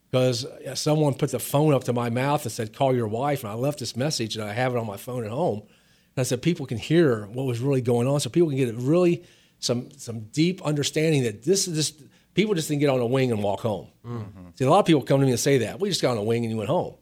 because 0.09 0.45
someone 0.75 1.13
put 1.13 1.31
the 1.31 1.39
phone 1.39 1.73
up 1.73 1.83
to 1.85 1.93
my 1.93 2.09
mouth 2.09 2.43
and 2.43 2.51
said, 2.51 2.73
"Call 2.73 2.95
your 2.95 3.07
wife." 3.07 3.43
And 3.43 3.51
I 3.51 3.55
left 3.55 3.79
this 3.79 3.95
message, 3.95 4.35
and 4.35 4.45
I 4.45 4.53
have 4.53 4.73
it 4.73 4.77
on 4.77 4.87
my 4.87 4.97
phone 4.97 5.23
at 5.23 5.31
home. 5.31 5.59
And 5.59 6.21
I 6.21 6.23
said, 6.23 6.41
people 6.41 6.65
can 6.65 6.77
hear 6.77 7.25
what 7.27 7.45
was 7.45 7.59
really 7.59 7.81
going 7.81 8.07
on, 8.07 8.19
so 8.19 8.29
people 8.29 8.49
can 8.49 8.57
get 8.57 8.73
really 8.75 9.23
some 9.59 9.89
some 9.97 10.21
deep 10.31 10.61
understanding 10.63 11.23
that 11.23 11.43
this 11.43 11.67
is 11.67 11.75
just 11.75 12.01
People 12.37 12.53
just 12.53 12.67
didn't 12.67 12.81
get 12.81 12.91
on 12.91 12.99
a 12.99 13.05
wing 13.07 13.31
and 13.31 13.41
walk 13.41 13.61
home. 13.61 13.87
Mm-hmm. 14.05 14.49
See, 14.53 14.63
a 14.63 14.69
lot 14.69 14.81
of 14.81 14.85
people 14.85 15.01
come 15.01 15.19
to 15.21 15.25
me 15.25 15.31
and 15.31 15.39
say 15.39 15.57
that 15.57 15.79
we 15.79 15.89
just 15.89 16.03
got 16.03 16.11
on 16.11 16.17
a 16.17 16.23
wing 16.23 16.43
and 16.43 16.51
you 16.51 16.57
went 16.57 16.69
home. 16.69 16.93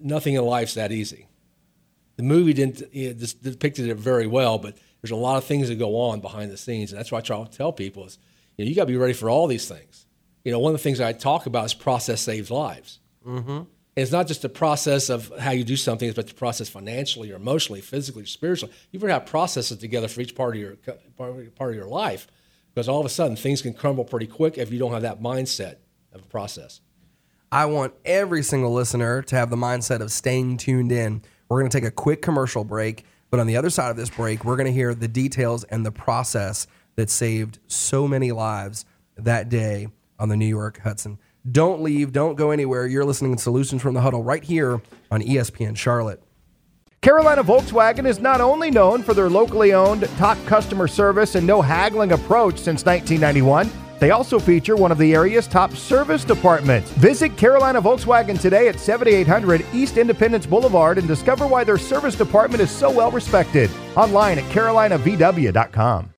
Nothing 0.00 0.36
in 0.36 0.42
life's 0.42 0.72
that 0.72 0.90
easy. 0.90 1.26
The 2.16 2.22
movie 2.22 2.54
didn't 2.54 2.84
it 2.90 3.42
depicted 3.42 3.90
it 3.90 3.96
very 3.98 4.26
well, 4.26 4.56
but 4.56 4.78
there's 5.02 5.10
a 5.10 5.16
lot 5.16 5.36
of 5.36 5.44
things 5.44 5.68
that 5.68 5.74
go 5.74 6.00
on 6.00 6.22
behind 6.22 6.50
the 6.50 6.56
scenes, 6.56 6.92
and 6.92 6.98
that's 6.98 7.12
why 7.12 7.18
I 7.18 7.20
try 7.20 7.44
to 7.44 7.50
tell 7.50 7.74
people 7.74 8.06
is 8.06 8.18
you 8.56 8.64
know 8.64 8.70
you 8.70 8.74
got 8.74 8.84
to 8.84 8.86
be 8.86 8.96
ready 8.96 9.12
for 9.12 9.28
all 9.28 9.46
these 9.46 9.68
things. 9.68 10.06
You 10.44 10.52
know, 10.52 10.58
one 10.58 10.74
of 10.74 10.78
the 10.78 10.82
things 10.82 11.00
I 11.00 11.12
talk 11.12 11.46
about 11.46 11.66
is 11.66 11.74
process 11.74 12.20
saves 12.20 12.50
lives. 12.50 12.98
Mm-hmm. 13.26 13.64
it's 13.96 14.12
not 14.12 14.26
just 14.26 14.40
the 14.40 14.48
process 14.48 15.10
of 15.10 15.30
how 15.38 15.50
you 15.50 15.62
do 15.62 15.76
something, 15.76 16.10
but 16.12 16.26
the 16.26 16.34
process 16.34 16.70
financially 16.70 17.30
or 17.32 17.36
emotionally, 17.36 17.82
physically, 17.82 18.24
spiritually. 18.24 18.72
You've 18.90 19.02
got 19.02 19.08
to 19.08 19.12
have 19.14 19.26
processes 19.26 19.76
together 19.78 20.08
for 20.08 20.22
each 20.22 20.34
part 20.34 20.56
of 20.56 20.60
your 20.60 20.76
part 21.16 21.70
of 21.70 21.74
your 21.74 21.88
life, 21.88 22.26
because 22.72 22.88
all 22.88 23.00
of 23.00 23.06
a 23.06 23.10
sudden 23.10 23.36
things 23.36 23.60
can 23.62 23.74
crumble 23.74 24.04
pretty 24.04 24.26
quick 24.26 24.56
if 24.56 24.72
you 24.72 24.78
don't 24.78 24.92
have 24.92 25.02
that 25.02 25.20
mindset 25.20 25.76
of 26.12 26.22
a 26.22 26.26
process. 26.28 26.80
I 27.52 27.66
want 27.66 27.94
every 28.04 28.42
single 28.42 28.72
listener 28.72 29.22
to 29.22 29.36
have 29.36 29.50
the 29.50 29.56
mindset 29.56 30.00
of 30.00 30.10
staying 30.12 30.58
tuned 30.58 30.92
in. 30.92 31.22
We're 31.48 31.60
going 31.60 31.70
to 31.70 31.76
take 31.76 31.86
a 31.86 31.90
quick 31.90 32.22
commercial 32.22 32.64
break, 32.64 33.04
but 33.28 33.40
on 33.40 33.48
the 33.48 33.56
other 33.56 33.70
side 33.70 33.90
of 33.90 33.96
this 33.96 34.08
break, 34.08 34.44
we're 34.44 34.56
going 34.56 34.66
to 34.66 34.72
hear 34.72 34.94
the 34.94 35.08
details 35.08 35.64
and 35.64 35.84
the 35.84 35.92
process 35.92 36.66
that 36.94 37.10
saved 37.10 37.58
so 37.66 38.06
many 38.06 38.30
lives 38.32 38.84
that 39.16 39.48
day 39.48 39.88
on 40.20 40.28
the 40.28 40.36
New 40.36 40.46
York 40.46 40.80
Hudson. 40.84 41.18
Don't 41.50 41.82
leave, 41.82 42.12
don't 42.12 42.36
go 42.36 42.50
anywhere. 42.50 42.86
You're 42.86 43.04
listening 43.04 43.34
to 43.34 43.42
Solutions 43.42 43.82
from 43.82 43.94
the 43.94 44.02
Huddle 44.02 44.22
right 44.22 44.44
here 44.44 44.80
on 45.10 45.22
ESPN 45.22 45.76
Charlotte. 45.76 46.22
Carolina 47.00 47.42
Volkswagen 47.42 48.06
is 48.06 48.20
not 48.20 48.42
only 48.42 48.70
known 48.70 49.02
for 49.02 49.14
their 49.14 49.30
locally 49.30 49.72
owned, 49.72 50.02
top 50.18 50.36
customer 50.44 50.86
service, 50.86 51.34
and 51.34 51.46
no 51.46 51.62
haggling 51.62 52.12
approach 52.12 52.58
since 52.58 52.84
1991. 52.84 53.70
They 54.00 54.10
also 54.10 54.38
feature 54.38 54.76
one 54.76 54.92
of 54.92 54.98
the 54.98 55.14
area's 55.14 55.46
top 55.46 55.72
service 55.72 56.24
departments. 56.24 56.90
Visit 56.92 57.36
Carolina 57.38 57.80
Volkswagen 57.80 58.38
today 58.38 58.68
at 58.68 58.78
7800 58.78 59.64
East 59.72 59.96
Independence 59.96 60.44
Boulevard 60.44 60.98
and 60.98 61.08
discover 61.08 61.46
why 61.46 61.64
their 61.64 61.78
service 61.78 62.16
department 62.16 62.62
is 62.62 62.70
so 62.70 62.90
well 62.90 63.10
respected. 63.10 63.70
Online 63.96 64.38
at 64.38 64.44
carolinavw.com. 64.44 66.10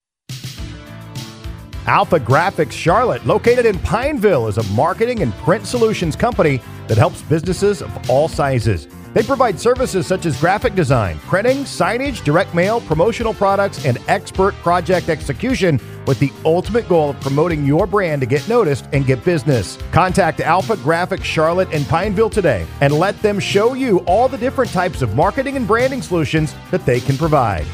Alpha 1.86 2.20
Graphics 2.20 2.72
Charlotte, 2.72 3.26
located 3.26 3.66
in 3.66 3.76
Pineville, 3.80 4.46
is 4.46 4.56
a 4.56 4.62
marketing 4.74 5.20
and 5.20 5.32
print 5.34 5.66
solutions 5.66 6.14
company 6.14 6.60
that 6.86 6.96
helps 6.96 7.22
businesses 7.22 7.82
of 7.82 8.10
all 8.10 8.28
sizes. 8.28 8.86
They 9.14 9.24
provide 9.24 9.58
services 9.58 10.06
such 10.06 10.24
as 10.24 10.38
graphic 10.38 10.76
design, 10.76 11.18
printing, 11.20 11.64
signage, 11.64 12.24
direct 12.24 12.54
mail, 12.54 12.80
promotional 12.82 13.34
products, 13.34 13.84
and 13.84 13.98
expert 14.06 14.54
project 14.56 15.08
execution 15.08 15.80
with 16.06 16.20
the 16.20 16.32
ultimate 16.44 16.88
goal 16.88 17.10
of 17.10 17.20
promoting 17.20 17.66
your 17.66 17.86
brand 17.86 18.20
to 18.22 18.26
get 18.26 18.48
noticed 18.48 18.88
and 18.92 19.04
get 19.04 19.22
business. 19.24 19.76
Contact 19.90 20.40
Alpha 20.40 20.76
Graphics 20.76 21.24
Charlotte 21.24 21.68
and 21.72 21.84
Pineville 21.88 22.30
today 22.30 22.64
and 22.80 22.92
let 22.92 23.20
them 23.22 23.40
show 23.40 23.74
you 23.74 23.98
all 24.00 24.28
the 24.28 24.38
different 24.38 24.70
types 24.70 25.02
of 25.02 25.16
marketing 25.16 25.56
and 25.56 25.66
branding 25.66 26.00
solutions 26.00 26.54
that 26.70 26.86
they 26.86 27.00
can 27.00 27.18
provide. 27.18 27.66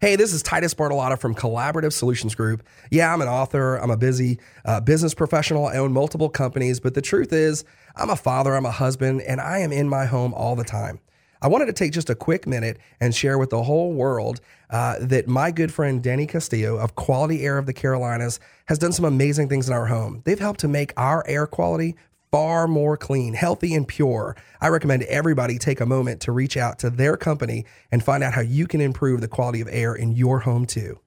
Hey, 0.00 0.16
this 0.16 0.32
is 0.32 0.42
Titus 0.42 0.72
Bartolotta 0.72 1.20
from 1.20 1.34
Collaborative 1.34 1.92
Solutions 1.92 2.34
Group. 2.34 2.66
Yeah, 2.90 3.12
I'm 3.12 3.20
an 3.20 3.28
author, 3.28 3.76
I'm 3.76 3.90
a 3.90 3.98
busy 3.98 4.38
uh, 4.64 4.80
business 4.80 5.12
professional, 5.12 5.66
I 5.66 5.76
own 5.76 5.92
multiple 5.92 6.30
companies, 6.30 6.80
but 6.80 6.94
the 6.94 7.02
truth 7.02 7.34
is, 7.34 7.66
I'm 7.96 8.08
a 8.08 8.16
father, 8.16 8.56
I'm 8.56 8.64
a 8.64 8.70
husband, 8.70 9.20
and 9.20 9.42
I 9.42 9.58
am 9.58 9.72
in 9.72 9.90
my 9.90 10.06
home 10.06 10.32
all 10.32 10.56
the 10.56 10.64
time. 10.64 11.00
I 11.42 11.48
wanted 11.48 11.66
to 11.66 11.74
take 11.74 11.92
just 11.92 12.08
a 12.08 12.14
quick 12.14 12.46
minute 12.46 12.78
and 12.98 13.14
share 13.14 13.36
with 13.36 13.50
the 13.50 13.62
whole 13.62 13.92
world 13.92 14.40
uh, 14.70 14.96
that 15.00 15.28
my 15.28 15.50
good 15.50 15.70
friend 15.70 16.02
Danny 16.02 16.26
Castillo 16.26 16.78
of 16.78 16.94
Quality 16.94 17.42
Air 17.42 17.58
of 17.58 17.66
the 17.66 17.74
Carolinas 17.74 18.40
has 18.68 18.78
done 18.78 18.92
some 18.92 19.04
amazing 19.04 19.50
things 19.50 19.68
in 19.68 19.74
our 19.74 19.84
home. 19.84 20.22
They've 20.24 20.38
helped 20.38 20.60
to 20.60 20.68
make 20.68 20.94
our 20.96 21.26
air 21.26 21.46
quality 21.46 21.94
far 22.30 22.68
more 22.68 22.96
clean, 22.96 23.34
healthy, 23.34 23.74
and 23.74 23.86
pure. 23.86 24.36
I 24.60 24.68
recommend 24.68 25.02
everybody 25.04 25.58
take 25.58 25.80
a 25.80 25.86
moment 25.86 26.20
to 26.22 26.32
reach 26.32 26.56
out 26.56 26.78
to 26.80 26.90
their 26.90 27.16
company 27.16 27.64
and 27.90 28.02
find 28.02 28.22
out 28.22 28.34
how 28.34 28.40
you 28.40 28.66
can 28.66 28.80
improve 28.80 29.20
the 29.20 29.28
quality 29.28 29.60
of 29.60 29.68
air 29.70 29.94
in 29.94 30.12
your 30.12 30.40
home 30.40 30.66
too. 30.66 31.00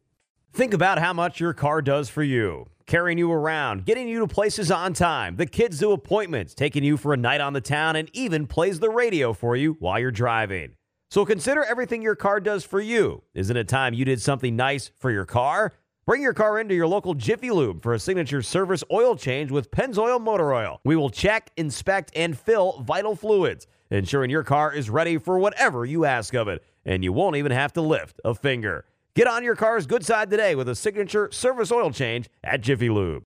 Think 0.53 0.73
about 0.73 0.99
how 0.99 1.13
much 1.13 1.39
your 1.39 1.53
car 1.53 1.81
does 1.81 2.09
for 2.09 2.23
you. 2.23 2.67
Carrying 2.85 3.17
you 3.17 3.31
around, 3.31 3.85
getting 3.85 4.07
you 4.09 4.19
to 4.19 4.27
places 4.27 4.69
on 4.69 4.93
time, 4.93 5.37
the 5.37 5.45
kids 5.45 5.79
do 5.79 5.93
appointments, 5.93 6.53
taking 6.53 6.83
you 6.83 6.97
for 6.97 7.13
a 7.13 7.17
night 7.17 7.39
on 7.41 7.53
the 7.53 7.61
town, 7.61 7.95
and 7.95 8.09
even 8.13 8.45
plays 8.45 8.79
the 8.79 8.89
radio 8.89 9.31
for 9.31 9.55
you 9.55 9.77
while 9.79 9.97
you're 9.97 10.11
driving. 10.11 10.75
So 11.09 11.25
consider 11.25 11.63
everything 11.63 12.01
your 12.01 12.15
car 12.15 12.39
does 12.39 12.65
for 12.65 12.81
you. 12.81 13.23
Isn't 13.33 13.55
it 13.55 13.67
time 13.67 13.93
you 13.93 14.03
did 14.03 14.21
something 14.21 14.55
nice 14.55 14.91
for 14.97 15.11
your 15.11 15.25
car? 15.25 15.73
Bring 16.05 16.21
your 16.21 16.33
car 16.33 16.59
into 16.59 16.75
your 16.75 16.85
local 16.85 17.13
Jiffy 17.13 17.49
Lube 17.49 17.81
for 17.81 17.93
a 17.93 17.99
signature 17.99 18.41
service 18.41 18.83
oil 18.91 19.15
change 19.15 19.51
with 19.51 19.71
Pennzoil 19.71 20.19
Motor 20.19 20.53
Oil. 20.53 20.81
We 20.83 20.97
will 20.97 21.09
check, 21.09 21.49
inspect, 21.55 22.11
and 22.13 22.37
fill 22.37 22.81
vital 22.81 23.15
fluids, 23.15 23.67
ensuring 23.89 24.29
your 24.29 24.43
car 24.43 24.73
is 24.73 24.89
ready 24.89 25.17
for 25.17 25.39
whatever 25.39 25.85
you 25.85 26.03
ask 26.03 26.33
of 26.33 26.49
it, 26.49 26.61
and 26.83 27.05
you 27.05 27.13
won't 27.13 27.37
even 27.37 27.53
have 27.53 27.71
to 27.73 27.81
lift 27.81 28.19
a 28.25 28.35
finger. 28.35 28.83
Get 29.15 29.27
on 29.27 29.45
your 29.45 29.55
car's 29.55 29.85
good 29.87 30.05
side 30.05 30.29
today 30.29 30.55
with 30.55 30.67
a 30.67 30.75
signature 30.75 31.29
service 31.31 31.71
oil 31.71 31.89
change 31.89 32.27
at 32.43 32.59
Jiffy 32.59 32.89
Lube. 32.89 33.23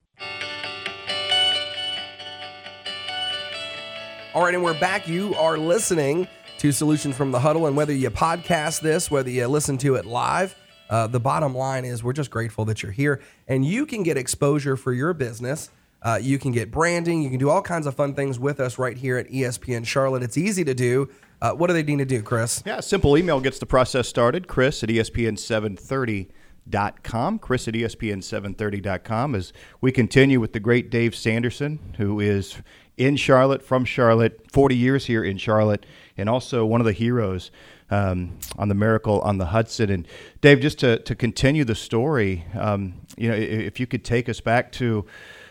All 4.36 4.44
right, 4.44 4.54
and 4.54 4.64
we're 4.64 4.80
back. 4.80 5.08
You 5.08 5.34
are 5.34 5.58
listening 5.58 6.28
to 6.60 6.72
Solutions 6.72 7.18
from 7.18 7.32
the 7.32 7.40
Huddle, 7.40 7.66
and 7.66 7.76
whether 7.76 7.94
you 7.94 8.12
podcast 8.12 8.82
this, 8.82 9.10
whether 9.10 9.32
you 9.32 9.48
listen 9.48 9.80
to 9.80 9.96
it 9.96 10.06
live, 10.06 10.56
uh, 10.90 11.08
the 11.08 11.20
bottom 11.20 11.56
line 11.56 11.86
is 11.86 12.04
we're 12.04 12.14
just 12.14 12.32
grateful 12.32 12.66
that 12.66 12.84
you're 12.84 12.92
here 12.92 13.22
and 13.48 13.66
you 13.66 13.86
can 13.86 14.04
get 14.04 14.18
exposure 14.18 14.78
for 14.78 14.94
your 14.94 15.14
business. 15.14 15.70
Uh, 16.02 16.20
you 16.22 16.38
can 16.38 16.52
get 16.52 16.72
branding. 16.72 17.24
You 17.24 17.30
can 17.30 17.40
do 17.40 17.50
all 17.50 17.62
kinds 17.62 17.88
of 17.88 17.96
fun 17.96 18.14
things 18.14 18.40
with 18.40 18.60
us 18.60 18.78
right 18.78 18.98
here 18.98 19.18
at 19.18 19.30
ESPN 19.30 19.86
Charlotte. 19.86 20.24
It's 20.24 20.38
easy 20.38 20.64
to 20.64 20.74
do. 20.74 21.10
Uh, 21.42 21.54
what 21.54 21.68
do 21.68 21.74
they 21.74 21.84
need 21.84 22.00
to 22.00 22.06
do, 22.06 22.22
Chris? 22.22 22.64
Yeah, 22.66 22.80
simple 22.80 23.18
email 23.18 23.40
gets 23.40 23.60
the 23.60 23.66
process 23.66 24.08
started. 24.08 24.48
Chris 24.48 24.84
at 24.84 24.90
ESPN730.com. 24.90 27.40
Chris 27.40 27.68
at 27.68 27.74
ESPN730.com 27.74 29.36
as 29.36 29.54
we 29.82 29.92
continue 29.92 30.40
with 30.40 30.54
the 30.54 30.60
great 30.60 30.90
Dave 30.90 31.16
Sanderson, 31.16 31.80
who 31.98 32.20
is 32.20 32.58
in 32.98 33.16
Charlotte, 33.16 33.62
from 33.62 33.86
Charlotte, 33.86 34.52
40 34.52 34.76
years 34.76 35.06
here 35.06 35.24
in 35.24 35.38
Charlotte, 35.38 35.86
and 36.18 36.28
also 36.28 36.66
one 36.66 36.82
of 36.82 36.86
the 36.86 36.94
heroes 36.94 37.52
um, 37.90 38.38
on 38.58 38.70
the 38.70 38.76
Miracle 38.76 39.22
on 39.22 39.38
the 39.38 39.48
Hudson. 39.48 39.90
And 39.90 40.08
Dave, 40.42 40.60
just 40.60 40.80
to, 40.80 41.00
to 41.00 41.16
continue 41.16 41.64
the 41.64 41.76
story, 41.76 42.46
um, 42.54 42.96
you 43.18 43.30
know, 43.30 43.36
if 43.36 43.80
you 43.80 43.88
could 43.88 44.04
take 44.04 44.30
us 44.30 44.42
back 44.42 44.72
to, 44.74 45.06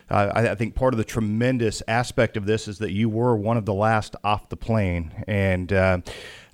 uh, 0.09 0.33
I, 0.35 0.51
I, 0.51 0.55
think 0.55 0.75
part 0.75 0.95
of 0.95 0.99
the 0.99 1.05
tremendous 1.05 1.83
aspect 1.88 2.37
of 2.37 2.47
this 2.47 2.69
is 2.69 2.79
that 2.79 2.92
you 2.92 3.09
were 3.09 3.37
one 3.37 3.57
of 3.57 3.64
the 3.64 3.75
last 3.75 4.14
off 4.23 4.49
the 4.49 4.57
plane, 4.57 5.12
and 5.27 5.73
uh, 5.73 5.99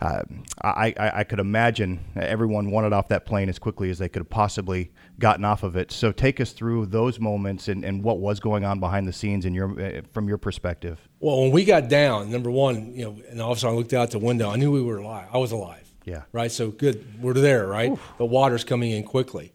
uh, 0.01 0.23
I, 0.63 0.95
I, 0.99 1.19
I, 1.19 1.25
could 1.25 1.39
imagine 1.39 2.01
everyone 2.17 2.71
wanted 2.71 2.95
off 2.95 3.09
that 3.09 3.27
plane 3.27 3.51
as 3.51 3.59
quickly 3.59 3.91
as 3.91 3.99
they 3.99 4.09
could 4.09 4.21
have 4.21 4.31
possibly 4.31 4.91
gotten 5.19 5.45
off 5.45 5.63
of 5.63 5.77
it. 5.77 5.93
So 5.93 6.13
take 6.13 6.41
us 6.41 6.53
through 6.53 6.87
those 6.87 7.21
moments 7.21 7.69
and, 7.69 7.85
and 7.85 8.03
what 8.03 8.21
was 8.21 8.41
going 8.41 8.65
on 8.65 8.81
behind 8.81 9.07
the 9.07 9.13
scenes 9.13 9.45
in 9.45 9.53
your 9.53 9.79
uh, 9.81 10.01
from 10.13 10.29
your 10.29 10.39
perspective. 10.39 10.99
Well, 11.21 11.43
when 11.43 11.51
we 11.51 11.67
got 11.67 11.89
down, 11.89 12.31
number 12.31 12.51
one, 12.51 12.95
you 12.95 13.05
know, 13.05 13.23
and 13.29 13.41
all 13.43 13.53
of 13.53 13.59
a 13.59 13.61
sudden 13.61 13.77
I 13.77 13.79
looked 13.79 13.93
out 13.93 14.11
the 14.13 14.19
window, 14.19 14.51
I 14.51 14.57
knew 14.57 14.73
we 14.73 14.83
were 14.83 14.97
alive. 14.97 15.29
I 15.31 15.37
was 15.37 15.53
alive. 15.53 15.93
Yeah. 16.05 16.23
Right. 16.33 16.51
So 16.51 16.71
good. 16.71 17.23
We're 17.23 17.35
there. 17.35 17.67
Right. 17.67 17.91
Oof. 17.91 18.13
The 18.17 18.25
water's 18.25 18.65
coming 18.65 18.93
in 18.93 19.05
quickly. 19.05 19.53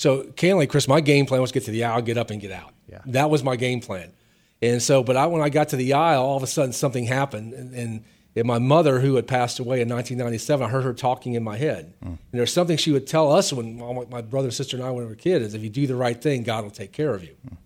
So 0.00 0.22
candidly, 0.22 0.66
Chris, 0.66 0.88
my 0.88 1.02
game 1.02 1.26
plan 1.26 1.42
was 1.42 1.52
get 1.52 1.66
to 1.66 1.70
the 1.70 1.84
aisle, 1.84 2.00
get 2.00 2.16
up, 2.16 2.30
and 2.30 2.40
get 2.40 2.50
out. 2.50 2.72
Yeah. 2.88 3.02
That 3.04 3.28
was 3.28 3.44
my 3.44 3.56
game 3.56 3.80
plan. 3.80 4.10
And 4.62 4.82
so, 4.82 5.04
but 5.04 5.14
I, 5.14 5.26
when 5.26 5.42
I 5.42 5.50
got 5.50 5.68
to 5.68 5.76
the 5.76 5.92
aisle, 5.92 6.22
all 6.22 6.38
of 6.38 6.42
a 6.42 6.46
sudden 6.46 6.72
something 6.72 7.04
happened, 7.04 7.52
and, 7.52 7.74
and, 7.74 8.04
and 8.34 8.46
my 8.46 8.58
mother, 8.58 9.00
who 9.00 9.16
had 9.16 9.26
passed 9.26 9.58
away 9.58 9.82
in 9.82 9.90
1997, 9.90 10.66
I 10.66 10.70
heard 10.70 10.84
her 10.84 10.94
talking 10.94 11.34
in 11.34 11.44
my 11.44 11.58
head. 11.58 11.92
Mm. 12.02 12.06
And 12.06 12.18
there's 12.32 12.50
something 12.50 12.78
she 12.78 12.92
would 12.92 13.06
tell 13.06 13.30
us 13.30 13.52
when 13.52 13.76
my 14.08 14.22
brother, 14.22 14.50
sister, 14.50 14.78
and 14.78 14.86
I, 14.86 14.90
when 14.90 15.04
we 15.04 15.10
were 15.10 15.14
kids, 15.16 15.44
is 15.44 15.52
if 15.52 15.62
you 15.62 15.68
do 15.68 15.86
the 15.86 15.96
right 15.96 16.18
thing, 16.18 16.44
God 16.44 16.64
will 16.64 16.70
take 16.70 16.92
care 16.92 17.12
of 17.12 17.22
you. 17.22 17.36
Mm. 17.46 17.58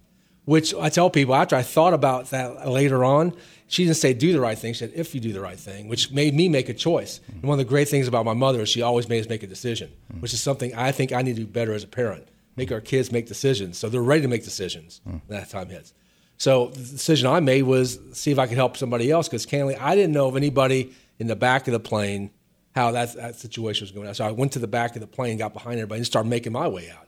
Which 0.44 0.74
I 0.74 0.88
tell 0.88 1.10
people 1.10 1.36
after 1.36 1.54
I 1.54 1.62
thought 1.62 1.94
about 1.94 2.30
that 2.30 2.68
later 2.68 3.04
on, 3.04 3.32
she 3.66 3.84
didn't 3.84 3.96
say 3.96 4.12
do 4.12 4.32
the 4.32 4.40
right 4.40 4.58
thing. 4.58 4.72
She 4.72 4.80
said 4.80 4.92
if 4.94 5.14
you 5.14 5.20
do 5.20 5.32
the 5.32 5.40
right 5.40 5.58
thing, 5.58 5.88
which 5.88 6.10
made 6.10 6.34
me 6.34 6.48
make 6.48 6.68
a 6.68 6.74
choice. 6.74 7.20
Mm-hmm. 7.20 7.32
And 7.32 7.42
one 7.44 7.58
of 7.58 7.66
the 7.66 7.68
great 7.68 7.88
things 7.88 8.06
about 8.06 8.24
my 8.24 8.34
mother 8.34 8.60
is 8.60 8.68
she 8.68 8.82
always 8.82 9.08
made 9.08 9.20
us 9.20 9.28
make 9.28 9.42
a 9.42 9.46
decision, 9.46 9.90
mm-hmm. 10.10 10.20
which 10.20 10.32
is 10.32 10.40
something 10.40 10.74
I 10.74 10.92
think 10.92 11.12
I 11.12 11.22
need 11.22 11.36
to 11.36 11.42
do 11.42 11.46
better 11.46 11.72
as 11.72 11.84
a 11.84 11.88
parent. 11.88 12.28
Make 12.56 12.70
our 12.70 12.80
kids 12.80 13.10
make 13.10 13.26
decisions 13.26 13.78
so 13.78 13.88
they're 13.88 14.02
ready 14.02 14.22
to 14.22 14.28
make 14.28 14.44
decisions 14.44 15.00
mm-hmm. 15.00 15.18
when 15.26 15.40
that 15.40 15.50
time 15.50 15.68
hits. 15.68 15.92
So 16.36 16.68
the 16.68 16.80
decision 16.80 17.28
I 17.28 17.40
made 17.40 17.62
was 17.62 17.98
see 18.12 18.30
if 18.30 18.38
I 18.38 18.46
could 18.46 18.56
help 18.56 18.76
somebody 18.76 19.10
else 19.10 19.28
because 19.28 19.46
candidly 19.46 19.76
I 19.76 19.94
didn't 19.94 20.12
know 20.12 20.28
of 20.28 20.36
anybody 20.36 20.92
in 21.18 21.26
the 21.26 21.36
back 21.36 21.66
of 21.68 21.72
the 21.72 21.80
plane 21.80 22.30
how 22.74 22.90
that, 22.90 23.14
that 23.14 23.36
situation 23.36 23.84
was 23.84 23.92
going. 23.92 24.12
So 24.14 24.26
I 24.26 24.32
went 24.32 24.52
to 24.52 24.58
the 24.58 24.66
back 24.66 24.96
of 24.96 25.00
the 25.00 25.06
plane, 25.06 25.38
got 25.38 25.52
behind 25.52 25.76
everybody, 25.76 26.00
and 26.00 26.06
started 26.06 26.28
making 26.28 26.52
my 26.52 26.66
way 26.66 26.90
out. 26.90 27.06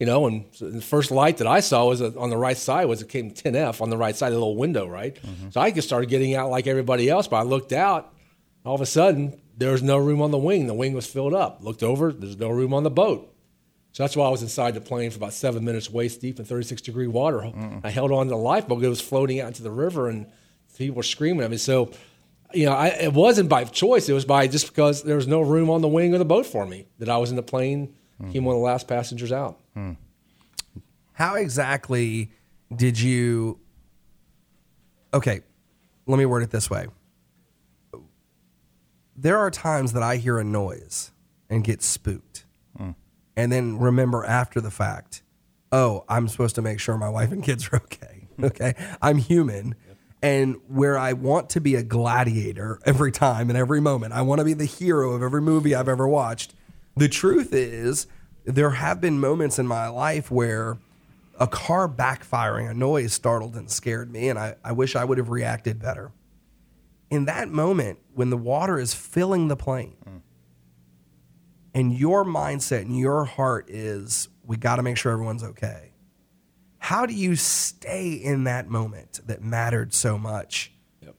You 0.00 0.06
know, 0.06 0.26
and 0.26 0.46
the 0.58 0.80
first 0.80 1.10
light 1.10 1.36
that 1.36 1.46
I 1.46 1.60
saw 1.60 1.84
was 1.84 2.00
on 2.00 2.30
the 2.30 2.36
right 2.36 2.56
side 2.56 2.86
was 2.86 3.02
it 3.02 3.10
came 3.10 3.30
10F 3.30 3.82
on 3.82 3.90
the 3.90 3.98
right 3.98 4.16
side, 4.16 4.28
of 4.28 4.32
the 4.32 4.38
little 4.38 4.56
window, 4.56 4.86
right? 4.86 5.14
Mm-hmm. 5.14 5.50
So 5.50 5.60
I 5.60 5.70
just 5.70 5.86
started 5.86 6.08
getting 6.08 6.34
out 6.34 6.48
like 6.48 6.66
everybody 6.66 7.10
else, 7.10 7.28
but 7.28 7.36
I 7.36 7.42
looked 7.42 7.72
out, 7.72 8.12
all 8.64 8.74
of 8.74 8.80
a 8.80 8.86
sudden 8.86 9.38
there 9.58 9.72
was 9.72 9.82
no 9.82 9.98
room 9.98 10.22
on 10.22 10.30
the 10.30 10.38
wing. 10.38 10.66
The 10.66 10.74
wing 10.74 10.94
was 10.94 11.06
filled 11.06 11.34
up. 11.34 11.62
Looked 11.62 11.82
over, 11.82 12.12
there's 12.12 12.38
no 12.38 12.48
room 12.48 12.72
on 12.72 12.82
the 12.82 12.90
boat. 12.90 13.30
So 13.92 14.02
that's 14.02 14.16
why 14.16 14.26
I 14.26 14.30
was 14.30 14.42
inside 14.42 14.74
the 14.74 14.80
plane 14.80 15.10
for 15.10 15.18
about 15.18 15.32
seven 15.32 15.64
minutes, 15.64 15.90
waist 15.90 16.20
deep 16.20 16.38
in 16.38 16.44
36 16.44 16.80
degree 16.80 17.06
water. 17.06 17.38
Mm. 17.38 17.80
I 17.84 17.90
held 17.90 18.12
on 18.12 18.26
to 18.26 18.30
the 18.30 18.36
lifeboat; 18.36 18.82
it 18.82 18.88
was 18.88 19.00
floating 19.00 19.40
out 19.40 19.48
into 19.48 19.62
the 19.62 19.70
river, 19.70 20.08
and 20.08 20.26
people 20.78 20.96
were 20.96 21.02
screaming 21.02 21.42
at 21.42 21.50
me. 21.50 21.56
So, 21.56 21.90
you 22.54 22.66
know, 22.66 22.72
I, 22.72 22.88
it 22.88 23.12
wasn't 23.12 23.48
by 23.48 23.64
choice; 23.64 24.08
it 24.08 24.12
was 24.12 24.24
by 24.24 24.46
just 24.46 24.68
because 24.68 25.02
there 25.02 25.16
was 25.16 25.26
no 25.26 25.40
room 25.40 25.68
on 25.70 25.82
the 25.82 25.88
wing 25.88 26.14
of 26.14 26.20
the 26.20 26.24
boat 26.24 26.46
for 26.46 26.64
me. 26.64 26.86
That 27.00 27.08
I 27.08 27.18
was 27.18 27.30
in 27.30 27.36
the 27.36 27.42
plane, 27.42 27.94
mm. 28.22 28.32
came 28.32 28.44
one 28.44 28.54
of 28.54 28.60
the 28.60 28.64
last 28.64 28.86
passengers 28.86 29.32
out. 29.32 29.59
Mm. 29.76 29.96
How 31.12 31.34
exactly 31.36 32.30
did 32.74 33.00
you? 33.00 33.58
Okay, 35.12 35.40
let 36.06 36.18
me 36.18 36.26
word 36.26 36.42
it 36.42 36.50
this 36.50 36.70
way. 36.70 36.86
There 39.16 39.38
are 39.38 39.50
times 39.50 39.92
that 39.92 40.02
I 40.02 40.16
hear 40.16 40.38
a 40.38 40.44
noise 40.44 41.10
and 41.48 41.62
get 41.62 41.82
spooked 41.82 42.44
and 43.40 43.50
then 43.50 43.78
remember 43.78 44.22
after 44.24 44.60
the 44.60 44.70
fact, 44.70 45.22
oh, 45.72 46.04
I'm 46.10 46.28
supposed 46.28 46.56
to 46.56 46.62
make 46.62 46.78
sure 46.78 46.98
my 46.98 47.08
wife 47.08 47.32
and 47.32 47.42
kids 47.42 47.68
are 47.72 47.76
okay. 47.76 48.16
Okay. 48.42 48.72
I'm 49.02 49.18
human. 49.18 49.74
And 50.22 50.56
where 50.66 50.96
I 50.96 51.12
want 51.12 51.50
to 51.50 51.60
be 51.60 51.74
a 51.74 51.82
gladiator 51.82 52.80
every 52.86 53.12
time 53.12 53.50
and 53.50 53.58
every 53.58 53.82
moment, 53.82 54.14
I 54.14 54.22
want 54.22 54.38
to 54.38 54.46
be 54.46 54.54
the 54.54 54.64
hero 54.64 55.12
of 55.12 55.22
every 55.22 55.42
movie 55.42 55.74
I've 55.74 55.90
ever 55.90 56.08
watched. 56.08 56.54
The 56.96 57.06
truth 57.06 57.52
is, 57.52 58.06
there 58.44 58.70
have 58.70 59.00
been 59.00 59.20
moments 59.20 59.58
in 59.58 59.66
my 59.66 59.88
life 59.88 60.30
where 60.30 60.78
a 61.38 61.46
car 61.46 61.88
backfiring, 61.88 62.70
a 62.70 62.74
noise 62.74 63.12
startled 63.12 63.56
and 63.56 63.70
scared 63.70 64.12
me, 64.12 64.28
and 64.28 64.38
I, 64.38 64.56
I 64.64 64.72
wish 64.72 64.94
I 64.94 65.04
would 65.04 65.18
have 65.18 65.30
reacted 65.30 65.80
better. 65.80 66.12
In 67.10 67.24
that 67.24 67.48
moment, 67.48 67.98
when 68.14 68.30
the 68.30 68.36
water 68.36 68.78
is 68.78 68.94
filling 68.94 69.48
the 69.48 69.56
plane, 69.56 69.96
mm 70.06 70.20
and 71.74 71.96
your 71.96 72.24
mindset 72.24 72.82
and 72.82 72.98
your 72.98 73.24
heart 73.24 73.70
is 73.70 74.28
we 74.44 74.56
got 74.56 74.76
to 74.76 74.82
make 74.82 74.96
sure 74.96 75.12
everyone's 75.12 75.44
okay. 75.44 75.92
How 76.78 77.06
do 77.06 77.14
you 77.14 77.36
stay 77.36 78.12
in 78.12 78.44
that 78.44 78.68
moment 78.68 79.20
that 79.26 79.42
mattered 79.42 79.94
so 79.94 80.18
much? 80.18 80.72
Yep. 81.02 81.14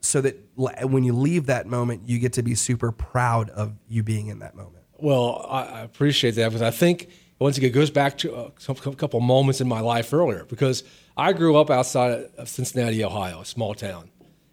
So 0.00 0.20
that 0.22 0.36
when 0.56 1.04
you 1.04 1.12
leave 1.12 1.46
that 1.46 1.66
moment, 1.66 2.08
you 2.08 2.18
get 2.18 2.32
to 2.34 2.42
be 2.42 2.54
super 2.54 2.92
proud 2.92 3.50
of 3.50 3.74
you 3.88 4.02
being 4.02 4.28
in 4.28 4.38
that 4.38 4.54
moment. 4.54 4.85
Well, 4.98 5.46
I 5.48 5.80
appreciate 5.80 6.32
that 6.36 6.48
because 6.48 6.62
I 6.62 6.70
think 6.70 7.08
once 7.38 7.58
again 7.58 7.70
it 7.70 7.74
goes 7.74 7.90
back 7.90 8.18
to 8.18 8.52
a 8.68 8.74
couple 8.74 9.20
moments 9.20 9.60
in 9.60 9.68
my 9.68 9.80
life 9.80 10.12
earlier 10.12 10.44
because 10.44 10.84
I 11.16 11.32
grew 11.32 11.56
up 11.56 11.70
outside 11.70 12.28
of 12.38 12.48
Cincinnati, 12.48 13.04
Ohio, 13.04 13.40
a 13.40 13.44
small 13.44 13.74
town. 13.74 14.10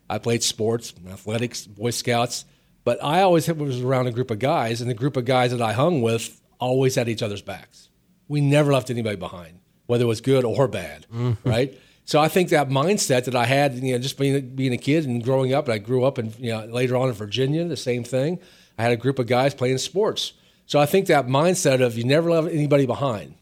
I 0.10 0.18
played 0.18 0.44
sports, 0.44 0.94
athletics, 1.10 1.66
Boy 1.66 1.92
Scouts. 1.92 2.46
But 2.84 3.04
I 3.04 3.22
always 3.22 3.48
was 3.48 3.82
around 3.82 4.08
a 4.08 4.12
group 4.12 4.30
of 4.30 4.40
guys, 4.40 4.82
and 4.82 4.90
the 4.90 4.94
group 4.94 5.16
of 5.16 5.26
guys 5.26 5.52
that 5.52 5.62
I 5.62 5.74
hung 5.74 6.02
with 6.02 6.42
always 6.60 6.96
had 6.96 7.08
each 7.08 7.24
other's 7.24 7.42
backs. 7.42 7.90
We 8.28 8.42
never 8.42 8.74
left 8.74 8.90
anybody 8.90 9.16
behind, 9.16 9.60
whether 9.86 10.04
it 10.04 10.08
was 10.08 10.22
good 10.22 10.44
or 10.44 10.68
bad, 10.68 11.06
mm-hmm. 11.14 11.50
right? 11.50 11.80
So 12.06 12.20
I 12.20 12.28
think 12.28 12.50
that 12.50 12.70
mindset 12.70 13.26
that 13.26 13.36
I 13.36 13.46
had, 13.46 13.76
you 13.76 13.94
know, 13.94 14.00
just 14.00 14.18
being 14.18 14.56
being 14.56 14.74
a 14.74 14.78
kid 14.78 15.06
and 15.06 15.24
growing 15.24 15.54
up, 15.54 15.66
and 15.66 15.74
I 15.74 15.78
grew 15.78 16.04
up 16.04 16.18
and 16.18 16.38
you 16.38 16.52
know 16.52 16.66
later 16.66 16.98
on 16.98 17.08
in 17.08 17.16
Virginia, 17.16 17.64
the 17.66 17.78
same 17.78 18.04
thing. 18.04 18.40
I 18.78 18.84
had 18.84 18.92
a 18.92 18.98
group 18.98 19.20
of 19.20 19.28
guys 19.28 19.54
playing 19.54 19.78
sports. 19.78 20.34
So 20.66 20.80
I 20.80 20.86
think 20.86 21.08
that 21.08 21.28
mindset 21.28 21.82
of 21.82 21.98
you 21.98 22.04
never 22.04 22.32
left 22.32 22.54
anybody 22.54 22.86
behind, 22.86 23.36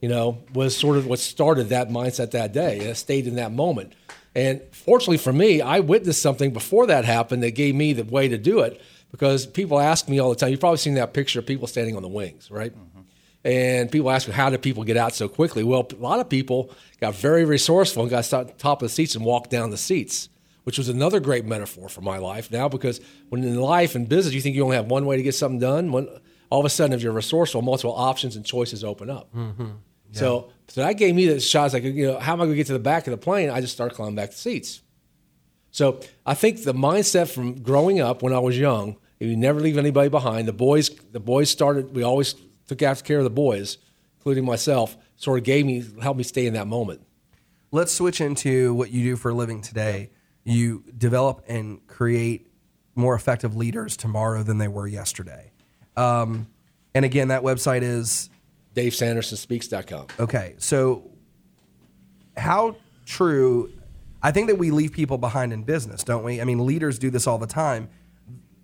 you 0.00 0.08
know, 0.08 0.38
was 0.52 0.76
sort 0.76 0.96
of 0.96 1.06
what 1.06 1.18
started 1.18 1.70
that 1.70 1.88
mindset 1.88 2.32
that 2.32 2.52
day. 2.52 2.78
And 2.78 2.88
it 2.88 2.96
stayed 2.96 3.26
in 3.26 3.36
that 3.36 3.52
moment. 3.52 3.94
And 4.34 4.60
fortunately 4.70 5.18
for 5.18 5.32
me, 5.32 5.60
I 5.60 5.80
witnessed 5.80 6.22
something 6.22 6.52
before 6.52 6.86
that 6.86 7.04
happened 7.04 7.42
that 7.42 7.52
gave 7.52 7.74
me 7.74 7.92
the 7.92 8.04
way 8.04 8.28
to 8.28 8.38
do 8.38 8.60
it 8.60 8.80
because 9.10 9.46
people 9.46 9.80
ask 9.80 10.08
me 10.08 10.18
all 10.20 10.30
the 10.30 10.36
time. 10.36 10.50
You've 10.50 10.60
probably 10.60 10.78
seen 10.78 10.94
that 10.94 11.12
picture 11.12 11.40
of 11.40 11.46
people 11.46 11.66
standing 11.66 11.96
on 11.96 12.02
the 12.02 12.08
wings, 12.08 12.50
right? 12.50 12.72
Mm-hmm. 12.72 13.00
And 13.42 13.90
people 13.90 14.10
ask 14.10 14.28
me, 14.28 14.34
how 14.34 14.50
did 14.50 14.62
people 14.62 14.84
get 14.84 14.96
out 14.96 15.14
so 15.14 15.28
quickly? 15.28 15.64
Well, 15.64 15.88
a 15.90 15.94
lot 15.96 16.20
of 16.20 16.28
people 16.28 16.70
got 17.00 17.14
very 17.14 17.44
resourceful 17.44 18.02
and 18.02 18.10
got 18.10 18.24
the 18.24 18.52
top 18.58 18.82
of 18.82 18.88
the 18.88 18.94
seats 18.94 19.14
and 19.14 19.24
walked 19.24 19.50
down 19.50 19.70
the 19.70 19.78
seats, 19.78 20.28
which 20.64 20.78
was 20.78 20.88
another 20.88 21.20
great 21.20 21.44
metaphor 21.44 21.88
for 21.88 22.00
my 22.00 22.18
life 22.18 22.50
now 22.50 22.68
because 22.68 23.00
when 23.28 23.42
in 23.44 23.56
life 23.56 23.94
and 23.94 24.08
business 24.08 24.34
you 24.34 24.40
think 24.40 24.54
you 24.54 24.62
only 24.62 24.76
have 24.76 24.86
one 24.86 25.06
way 25.06 25.16
to 25.16 25.22
get 25.22 25.34
something 25.34 25.58
done, 25.58 25.92
when 25.92 26.08
all 26.50 26.60
of 26.60 26.66
a 26.66 26.70
sudden 26.70 26.92
if 26.92 27.02
you're 27.02 27.12
resourceful, 27.12 27.62
multiple 27.62 27.94
options 27.94 28.36
and 28.36 28.44
choices 28.44 28.84
open 28.84 29.08
up. 29.08 29.34
Mm-hmm. 29.34 29.62
Yeah. 30.12 30.18
So, 30.18 30.52
so 30.68 30.80
that 30.82 30.94
gave 30.94 31.14
me 31.14 31.26
the 31.26 31.40
shots. 31.40 31.72
Like, 31.72 31.84
you 31.84 32.06
know, 32.06 32.18
how 32.18 32.32
am 32.32 32.40
I 32.40 32.44
going 32.44 32.52
to 32.52 32.56
get 32.56 32.66
to 32.66 32.72
the 32.72 32.78
back 32.78 33.06
of 33.06 33.12
the 33.12 33.18
plane? 33.18 33.50
I 33.50 33.60
just 33.60 33.72
start 33.72 33.94
climbing 33.94 34.16
back 34.16 34.30
the 34.30 34.36
seats. 34.36 34.82
So 35.70 36.00
I 36.26 36.34
think 36.34 36.64
the 36.64 36.74
mindset 36.74 37.32
from 37.32 37.62
growing 37.62 38.00
up 38.00 38.22
when 38.22 38.32
I 38.32 38.40
was 38.40 38.58
young, 38.58 38.96
you 39.20 39.36
never 39.36 39.60
leave 39.60 39.78
anybody 39.78 40.08
behind. 40.08 40.48
The 40.48 40.52
boys, 40.52 40.88
the 40.88 41.20
boys 41.20 41.50
started. 41.50 41.94
We 41.94 42.02
always 42.02 42.34
took 42.66 42.82
after 42.82 43.04
care 43.04 43.18
of 43.18 43.24
the 43.24 43.30
boys, 43.30 43.78
including 44.18 44.44
myself. 44.44 44.96
Sort 45.16 45.38
of 45.38 45.44
gave 45.44 45.66
me, 45.66 45.84
helped 46.00 46.18
me 46.18 46.24
stay 46.24 46.46
in 46.46 46.54
that 46.54 46.66
moment. 46.66 47.06
Let's 47.70 47.92
switch 47.92 48.20
into 48.20 48.74
what 48.74 48.90
you 48.90 49.04
do 49.04 49.16
for 49.16 49.30
a 49.30 49.34
living 49.34 49.60
today. 49.60 50.10
You 50.50 50.84
develop 50.96 51.44
and 51.48 51.86
create 51.86 52.50
more 52.94 53.14
effective 53.14 53.56
leaders 53.56 53.96
tomorrow 53.96 54.42
than 54.42 54.58
they 54.58 54.68
were 54.68 54.86
yesterday. 54.86 55.52
Um, 55.96 56.48
and 56.94 57.04
again, 57.04 57.28
that 57.28 57.42
website 57.42 57.82
is 57.82 58.30
DaveSandersonSpeaks.com. 58.74 60.06
Okay, 60.18 60.54
so 60.58 61.10
how 62.36 62.76
true? 63.06 63.72
I 64.22 64.32
think 64.32 64.48
that 64.48 64.56
we 64.56 64.70
leave 64.70 64.92
people 64.92 65.18
behind 65.18 65.52
in 65.52 65.62
business, 65.62 66.04
don't 66.04 66.24
we? 66.24 66.40
I 66.40 66.44
mean, 66.44 66.66
leaders 66.66 66.98
do 66.98 67.10
this 67.10 67.26
all 67.26 67.38
the 67.38 67.46
time. 67.46 67.88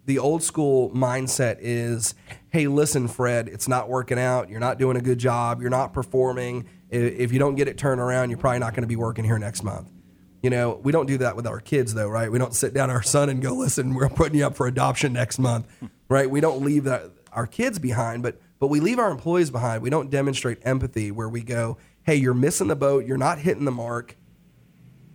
The 0.05 0.19
old 0.19 0.43
school 0.43 0.91
mindset 0.91 1.59
is, 1.61 2.15
hey, 2.51 2.69
listen, 2.69 3.09
Fred, 3.09 3.49
it's 3.49 3.67
not 3.67 3.89
working 3.89 4.19
out. 4.19 4.49
You're 4.49 4.61
not 4.61 4.79
doing 4.79 4.97
a 4.97 5.01
good 5.01 5.19
job. 5.19 5.61
You're 5.61 5.71
not 5.71 5.93
performing. 5.93 6.67
If 6.91 7.33
you 7.33 7.39
don't 7.41 7.57
get 7.57 7.67
it 7.67 7.77
turned 7.77 8.01
around, 8.01 8.31
you're 8.31 8.39
probably 8.39 8.61
not 8.61 8.73
going 8.75 8.83
to 8.83 8.89
be 8.89 8.97
working 8.97 9.25
here 9.25 9.39
next 9.39 9.65
month. 9.65 9.91
You 10.47 10.51
know, 10.51 10.79
we 10.81 10.93
don't 10.93 11.07
do 11.07 11.19
that 11.19 11.35
with 11.35 11.45
our 11.45 11.59
kids, 11.59 11.93
though, 11.93 12.09
right? 12.09 12.31
We 12.31 12.39
don't 12.39 12.55
sit 12.55 12.73
down 12.73 12.89
our 12.89 13.03
son 13.03 13.31
and 13.31 13.43
go, 13.43 13.53
listen, 13.53 13.95
we're 13.95 14.09
putting 14.09 14.39
you 14.39 14.47
up 14.47 14.55
for 14.55 14.69
adoption 14.69 15.13
next 15.13 15.41
month, 15.41 15.67
right? 16.09 16.31
We 16.31 16.41
don't 16.41 16.63
leave 16.63 16.85
that, 16.85 17.11
our 17.33 17.49
kids 17.49 17.81
behind, 17.81 18.23
but 18.23 18.41
but 18.61 18.69
we 18.69 18.79
leave 18.79 19.01
our 19.01 19.11
employees 19.11 19.51
behind. 19.51 19.83
We 19.83 19.91
don't 19.91 20.09
demonstrate 20.09 20.59
empathy 20.63 21.11
where 21.11 21.29
we 21.29 21.43
go, 21.43 21.79
hey, 22.05 22.15
you're 22.15 22.33
missing 22.33 22.69
the 22.69 22.77
boat, 22.77 23.07
you're 23.07 23.17
not 23.17 23.41
hitting 23.41 23.65
the 23.65 23.73
mark. 23.73 24.17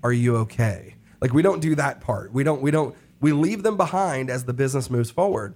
Are 0.03 0.11
you 0.11 0.35
okay? 0.35 0.95
Like 1.21 1.31
we 1.31 1.41
don't 1.41 1.61
do 1.61 1.75
that 1.75 2.01
part. 2.01 2.33
We 2.33 2.43
don't, 2.43 2.61
we 2.61 2.69
don't, 2.69 2.93
we 3.21 3.31
leave 3.31 3.63
them 3.63 3.77
behind 3.77 4.29
as 4.29 4.43
the 4.43 4.53
business 4.53 4.89
moves 4.89 5.11
forward. 5.11 5.55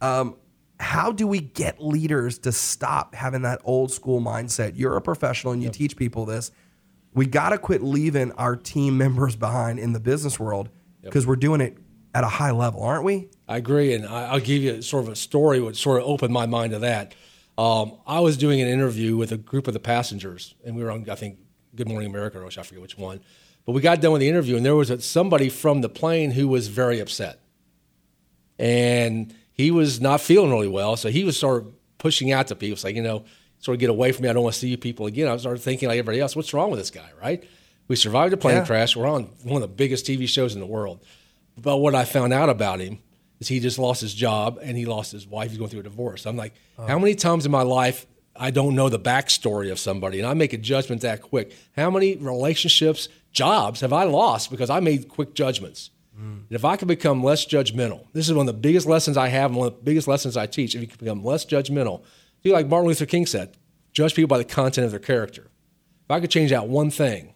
Um, 0.00 0.36
how 0.80 1.12
do 1.12 1.26
we 1.26 1.40
get 1.40 1.78
leaders 1.78 2.38
to 2.38 2.52
stop 2.52 3.14
having 3.14 3.42
that 3.42 3.60
old 3.64 3.92
school 3.92 4.22
mindset? 4.22 4.72
You're 4.76 4.96
a 4.96 5.02
professional 5.02 5.52
and 5.52 5.60
you 5.62 5.66
yep. 5.66 5.74
teach 5.74 5.94
people 5.94 6.24
this. 6.24 6.52
We 7.14 7.26
got 7.26 7.50
to 7.50 7.58
quit 7.58 7.82
leaving 7.82 8.32
our 8.32 8.56
team 8.56 8.98
members 8.98 9.36
behind 9.36 9.78
in 9.78 9.92
the 9.92 10.00
business 10.00 10.38
world 10.38 10.68
because 11.02 11.22
yep. 11.22 11.28
we're 11.28 11.36
doing 11.36 11.60
it 11.60 11.78
at 12.14 12.24
a 12.24 12.28
high 12.28 12.50
level, 12.50 12.82
aren't 12.82 13.04
we? 13.04 13.28
I 13.48 13.56
agree, 13.56 13.94
and 13.94 14.06
I'll 14.06 14.40
give 14.40 14.62
you 14.62 14.82
sort 14.82 15.04
of 15.04 15.12
a 15.12 15.16
story 15.16 15.60
which 15.60 15.76
sort 15.76 16.00
of 16.00 16.08
opened 16.08 16.32
my 16.32 16.46
mind 16.46 16.72
to 16.72 16.80
that. 16.80 17.14
Um, 17.56 17.98
I 18.06 18.20
was 18.20 18.36
doing 18.36 18.60
an 18.60 18.68
interview 18.68 19.16
with 19.16 19.32
a 19.32 19.36
group 19.36 19.68
of 19.68 19.74
the 19.74 19.80
passengers, 19.80 20.54
and 20.64 20.74
we 20.76 20.82
were 20.82 20.90
on, 20.90 21.08
I 21.08 21.14
think, 21.14 21.38
Good 21.74 21.88
Morning 21.88 22.08
America, 22.08 22.40
or 22.40 22.46
I 22.46 22.50
forget 22.50 22.80
which 22.80 22.98
one. 22.98 23.20
But 23.64 23.72
we 23.72 23.80
got 23.80 24.00
done 24.00 24.12
with 24.12 24.20
the 24.20 24.28
interview, 24.28 24.56
and 24.56 24.64
there 24.64 24.76
was 24.76 24.90
a, 24.90 25.00
somebody 25.00 25.48
from 25.48 25.80
the 25.80 25.88
plane 25.88 26.32
who 26.32 26.48
was 26.48 26.68
very 26.68 27.00
upset, 27.00 27.40
and 28.58 29.34
he 29.52 29.70
was 29.70 30.00
not 30.00 30.20
feeling 30.20 30.50
really 30.50 30.68
well. 30.68 30.96
So 30.96 31.10
he 31.10 31.24
was 31.24 31.38
sort 31.38 31.62
of 31.62 31.72
pushing 31.98 32.32
out 32.32 32.48
to 32.48 32.54
people, 32.54 32.78
like, 32.84 32.96
you 32.96 33.02
know, 33.02 33.24
sort 33.64 33.76
of 33.76 33.80
get 33.80 33.88
away 33.88 34.12
from 34.12 34.24
me. 34.24 34.28
I 34.28 34.34
don't 34.34 34.42
want 34.42 34.52
to 34.52 34.60
see 34.60 34.68
you 34.68 34.76
people 34.76 35.06
again. 35.06 35.26
I 35.26 35.34
started 35.38 35.62
thinking 35.62 35.88
like 35.88 35.98
everybody 35.98 36.20
else, 36.20 36.36
what's 36.36 36.52
wrong 36.52 36.70
with 36.70 36.78
this 36.78 36.90
guy, 36.90 37.08
right? 37.20 37.42
We 37.88 37.96
survived 37.96 38.34
a 38.34 38.36
plane 38.36 38.56
yeah. 38.56 38.66
crash. 38.66 38.94
We're 38.94 39.06
on 39.06 39.24
one 39.42 39.62
of 39.62 39.62
the 39.62 39.74
biggest 39.74 40.04
TV 40.04 40.28
shows 40.28 40.52
in 40.52 40.60
the 40.60 40.66
world. 40.66 41.00
But 41.56 41.78
what 41.78 41.94
I 41.94 42.04
found 42.04 42.34
out 42.34 42.50
about 42.50 42.80
him 42.80 42.98
is 43.40 43.48
he 43.48 43.60
just 43.60 43.78
lost 43.78 44.02
his 44.02 44.12
job 44.12 44.58
and 44.60 44.76
he 44.76 44.84
lost 44.84 45.12
his 45.12 45.26
wife. 45.26 45.48
He's 45.48 45.56
going 45.56 45.70
through 45.70 45.80
a 45.80 45.84
divorce. 45.84 46.26
I'm 46.26 46.36
like, 46.36 46.52
oh. 46.78 46.86
how 46.86 46.98
many 46.98 47.14
times 47.14 47.46
in 47.46 47.52
my 47.52 47.62
life 47.62 48.06
I 48.36 48.50
don't 48.50 48.74
know 48.74 48.90
the 48.90 49.00
backstory 49.00 49.72
of 49.72 49.78
somebody 49.78 50.18
and 50.18 50.28
I 50.28 50.34
make 50.34 50.52
a 50.52 50.58
judgment 50.58 51.00
that 51.00 51.22
quick? 51.22 51.56
How 51.74 51.90
many 51.90 52.16
relationships, 52.16 53.08
jobs 53.32 53.80
have 53.80 53.94
I 53.94 54.04
lost 54.04 54.50
because 54.50 54.68
I 54.68 54.80
made 54.80 55.08
quick 55.08 55.34
judgments? 55.34 55.88
Mm. 56.20 56.42
if 56.48 56.64
I 56.64 56.76
can 56.76 56.86
become 56.86 57.24
less 57.24 57.44
judgmental, 57.44 58.06
this 58.12 58.28
is 58.28 58.34
one 58.34 58.46
of 58.48 58.54
the 58.54 58.60
biggest 58.60 58.86
lessons 58.86 59.16
I 59.16 59.26
have 59.28 59.50
and 59.50 59.58
one 59.58 59.66
of 59.66 59.74
the 59.74 59.82
biggest 59.82 60.06
lessons 60.06 60.36
I 60.36 60.46
teach. 60.46 60.76
If 60.76 60.80
you 60.82 60.86
can 60.86 60.98
become 60.98 61.24
less 61.24 61.44
judgmental, 61.44 62.02
do 62.44 62.52
like 62.52 62.68
Martin 62.68 62.88
Luther 62.88 63.06
King 63.06 63.26
said, 63.26 63.56
judge 63.92 64.14
people 64.14 64.28
by 64.28 64.38
the 64.38 64.44
content 64.44 64.84
of 64.84 64.90
their 64.90 65.00
character. 65.00 65.50
If 66.04 66.10
I 66.10 66.20
could 66.20 66.30
change 66.30 66.50
that 66.50 66.68
one 66.68 66.90
thing, 66.90 67.34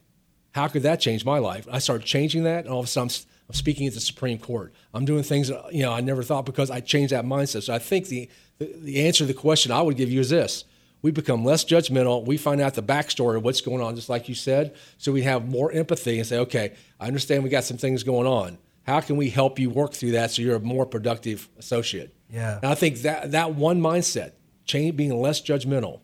how 0.52 0.68
could 0.68 0.82
that 0.82 1.00
change 1.00 1.24
my 1.24 1.38
life? 1.38 1.66
I 1.70 1.78
started 1.78 2.06
changing 2.06 2.44
that, 2.44 2.64
and 2.64 2.68
all 2.68 2.80
of 2.80 2.86
a 2.86 2.88
sudden 2.88 3.10
I'm 3.48 3.54
speaking 3.54 3.86
at 3.86 3.94
the 3.94 4.00
Supreme 4.00 4.38
Court. 4.38 4.74
I'm 4.92 5.04
doing 5.04 5.22
things 5.22 5.48
that, 5.48 5.72
you 5.72 5.82
know 5.82 5.92
I 5.92 6.00
never 6.00 6.22
thought 6.22 6.44
because 6.44 6.70
I 6.70 6.80
changed 6.80 7.12
that 7.12 7.24
mindset. 7.24 7.62
So 7.62 7.74
I 7.74 7.78
think 7.78 8.08
the, 8.08 8.28
the, 8.58 8.72
the 8.76 9.06
answer 9.06 9.18
to 9.18 9.26
the 9.26 9.34
question 9.34 9.72
I 9.72 9.80
would 9.80 9.96
give 9.96 10.10
you 10.10 10.20
is 10.20 10.30
this: 10.30 10.64
we 11.00 11.10
become 11.10 11.44
less 11.44 11.64
judgmental. 11.64 12.24
We 12.26 12.36
find 12.36 12.60
out 12.60 12.74
the 12.74 12.82
backstory 12.82 13.36
of 13.36 13.44
what's 13.44 13.60
going 13.60 13.80
on, 13.80 13.94
just 13.94 14.08
like 14.08 14.28
you 14.28 14.34
said. 14.34 14.74
So 14.98 15.12
we 15.12 15.22
have 15.22 15.48
more 15.48 15.72
empathy 15.72 16.18
and 16.18 16.26
say, 16.26 16.38
okay, 16.38 16.74
I 17.00 17.06
understand 17.06 17.44
we 17.44 17.50
got 17.50 17.64
some 17.64 17.78
things 17.78 18.02
going 18.02 18.26
on. 18.26 18.58
How 18.82 19.00
can 19.00 19.16
we 19.16 19.30
help 19.30 19.58
you 19.58 19.70
work 19.70 19.92
through 19.92 20.12
that 20.12 20.30
so 20.30 20.42
you're 20.42 20.56
a 20.56 20.60
more 20.60 20.86
productive 20.86 21.48
associate? 21.58 22.14
Yeah. 22.30 22.56
And 22.56 22.70
I 22.70 22.74
think 22.74 22.98
that 23.02 23.32
that 23.32 23.54
one 23.54 23.80
mindset 23.80 24.32
change, 24.68 24.96
being 24.96 25.20
less 25.20 25.40
judgmental 25.40 26.00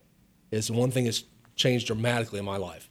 is 0.50 0.70
one 0.70 0.90
thing 0.90 1.05
that's 1.05 1.24
changed 1.55 1.87
dramatically 1.87 2.40
in 2.40 2.44
my 2.44 2.57
life. 2.57 2.90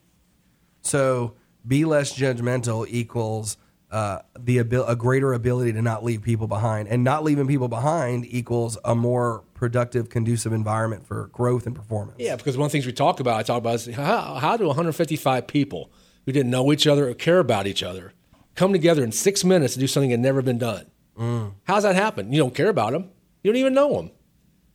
So 0.81 1.33
be 1.67 1.83
less 1.83 2.17
judgmental 2.17 2.85
equals 2.89 3.57
uh, 3.93 4.23
the 4.39 4.59
abil- 4.59 4.87
a 4.87 4.95
greater 4.95 5.33
ability 5.33 5.71
to 5.71 5.81
not 5.81 6.03
leave 6.03 6.23
people 6.23 6.47
behind, 6.47 6.87
and 6.87 7.03
not 7.03 7.23
leaving 7.23 7.47
people 7.47 7.67
behind 7.67 8.25
equals 8.27 8.75
a 8.83 8.95
more 8.95 9.43
productive, 9.53 10.09
conducive 10.09 10.51
environment 10.51 11.05
for 11.05 11.27
growth 11.27 11.67
and 11.67 11.75
performance. 11.75 12.17
Yeah, 12.19 12.35
because 12.35 12.57
one 12.57 12.65
of 12.65 12.71
the 12.71 12.77
things 12.77 12.87
we 12.87 12.91
talk 12.91 13.19
about, 13.19 13.39
I 13.39 13.43
talk 13.43 13.59
about 13.59 13.75
is 13.75 13.93
how, 13.93 14.35
how 14.35 14.57
do 14.57 14.65
155 14.65 15.45
people 15.45 15.91
who 16.25 16.31
didn't 16.31 16.49
know 16.49 16.73
each 16.73 16.87
other 16.87 17.07
or 17.07 17.13
care 17.13 17.37
about 17.37 17.67
each 17.67 17.83
other 17.83 18.13
come 18.55 18.71
together 18.71 19.03
in 19.03 19.11
six 19.11 19.43
minutes 19.43 19.75
to 19.75 19.79
do 19.79 19.85
something 19.85 20.09
that 20.09 20.17
had 20.17 20.21
never 20.21 20.41
been 20.41 20.57
done? 20.57 20.87
Mm. 21.15 21.53
How's 21.65 21.83
that 21.83 21.95
happen? 21.95 22.33
You 22.33 22.39
don't 22.39 22.55
care 22.55 22.69
about 22.69 22.93
them. 22.93 23.11
You 23.43 23.51
don't 23.51 23.59
even 23.59 23.75
know 23.75 23.93
them. 23.93 24.11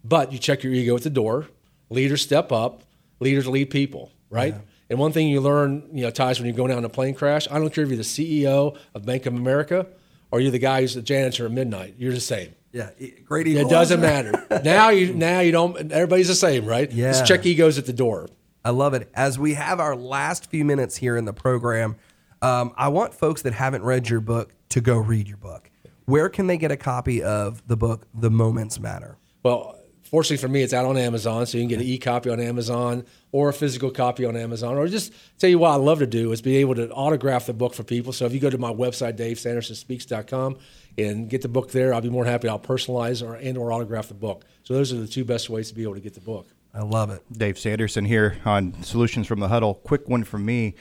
But 0.05 0.33
you 0.33 0.39
check 0.39 0.63
your 0.63 0.73
ego 0.73 0.97
at 0.97 1.03
the 1.03 1.11
door. 1.11 1.49
Leaders 1.91 2.23
step 2.23 2.53
up. 2.53 2.83
Leaders 3.21 3.47
lead 3.47 3.71
people, 3.71 4.13
right? 4.31 4.55
Yeah. 4.55 4.61
And 4.91 4.99
one 4.99 5.13
thing 5.13 5.29
you 5.29 5.41
learn, 5.41 5.89
you 5.93 6.03
know, 6.03 6.11
Titus, 6.11 6.39
when 6.39 6.47
you're 6.47 6.57
going 6.57 6.71
down 6.71 6.79
in 6.79 6.85
a 6.85 6.89
plane 6.89 7.15
crash, 7.15 7.47
I 7.51 7.59
don't 7.59 7.73
care 7.73 7.85
if 7.85 7.91
you're 7.91 7.97
the 7.99 8.03
CEO 8.03 8.77
of 8.95 9.05
Bank 9.05 9.27
of 9.27 9.35
America 9.35 9.87
or 10.31 10.41
you're 10.41 10.51
the 10.51 10.59
guy 10.59 10.81
who's 10.81 10.95
the 10.95 11.03
janitor 11.03 11.47
at 11.47 11.53
midnight. 11.53 11.97
You're 11.99 12.13
the 12.13 12.21
same. 12.21 12.55
Yeah, 12.73 12.91
great. 13.25 13.47
It 13.47 13.69
doesn't 13.69 14.01
matter. 14.01 14.47
now 14.63 14.91
you 14.91 15.15
now 15.15 15.41
you 15.41 15.53
don't. 15.53 15.91
Everybody's 15.91 16.29
the 16.29 16.35
same, 16.35 16.67
right? 16.67 16.91
Yeah. 16.91 17.13
Just 17.13 17.27
check 17.27 17.45
egos 17.47 17.79
at 17.79 17.87
the 17.87 17.93
door. 17.95 18.29
I 18.65 18.71
love 18.71 18.93
it. 18.93 19.11
As 19.15 19.39
we 19.39 19.55
have 19.55 19.81
our 19.81 19.97
last 19.97 20.51
few 20.51 20.65
minutes 20.65 20.97
here 20.97 21.17
in 21.17 21.25
the 21.25 21.33
program, 21.33 21.97
um, 22.43 22.73
I 22.77 22.89
want 22.89 23.15
folks 23.15 23.43
that 23.43 23.55
haven't 23.55 23.83
read 23.83 24.09
your 24.09 24.21
book 24.21 24.53
to 24.71 24.81
go 24.81 24.99
read 24.99 25.29
your 25.29 25.39
book. 25.39 25.71
Where 26.05 26.29
can 26.29 26.47
they 26.47 26.59
get 26.59 26.71
a 26.71 26.77
copy 26.77 27.23
of 27.23 27.67
the 27.67 27.77
book, 27.77 28.07
The 28.15 28.31
Moments 28.31 28.79
Matter? 28.79 29.17
Well, 29.43 29.78
Fortunately 30.09 30.39
for 30.39 30.49
me, 30.49 30.63
it's 30.63 30.73
out 30.73 30.87
on 30.87 30.97
Amazon, 30.97 31.45
so 31.47 31.59
you 31.59 31.63
can 31.63 31.69
get 31.69 31.81
an 31.81 31.87
e-copy 31.87 32.31
on 32.31 32.41
Amazon 32.41 33.05
or 33.31 33.51
a 33.51 33.53
physical 33.53 33.91
copy 33.91 34.25
on 34.25 34.37
Amazon. 34.37 34.79
Or 34.79 34.89
just 34.89 35.13
tell 35.39 35.51
you 35.51 35.59
what 35.59 35.71
I 35.71 35.75
love 35.75 35.99
to 35.99 36.07
do 36.07 36.33
is 36.33 36.41
be 36.41 36.57
able 36.57 36.75
to 36.77 36.91
autograph 36.91 37.45
the 37.45 37.53
book 37.53 37.75
for 37.75 37.85
people. 37.85 38.15
So 38.15 38.25
if 38.25 38.33
you 38.33 38.41
go 38.41 38.49
to 38.49 38.57
my 38.57 38.73
website, 38.73 39.19
davesandersonspeaks.com, 39.19 40.57
and 40.97 41.29
get 41.29 41.43
the 41.43 41.49
book 41.49 41.73
there, 41.73 41.93
I'll 41.93 42.01
be 42.01 42.09
more 42.09 42.25
than 42.25 42.33
happy. 42.33 42.49
I'll 42.49 42.59
personalize 42.59 43.27
or 43.27 43.35
and 43.35 43.59
or 43.59 43.71
autograph 43.71 44.09
the 44.09 44.15
book. 44.15 44.47
So 44.63 44.73
those 44.73 44.95
are 44.95 44.97
the 44.97 45.07
two 45.07 45.27
best 45.27 45.51
ways 45.51 45.69
to 45.69 45.75
be 45.75 45.83
able 45.83 45.95
to 45.95 46.01
get 46.01 46.15
the 46.15 46.21
book. 46.21 46.49
I 46.73 46.83
love 46.83 47.11
it. 47.11 47.23
Dave 47.31 47.59
Sanderson 47.59 48.07
here 48.07 48.39
on 48.47 48.83
Solutions 48.83 49.27
from 49.27 49.41
the 49.41 49.49
Huddle. 49.49 49.75
Quick 49.75 50.09
one 50.09 50.25
from 50.25 50.45
me. 50.47 50.75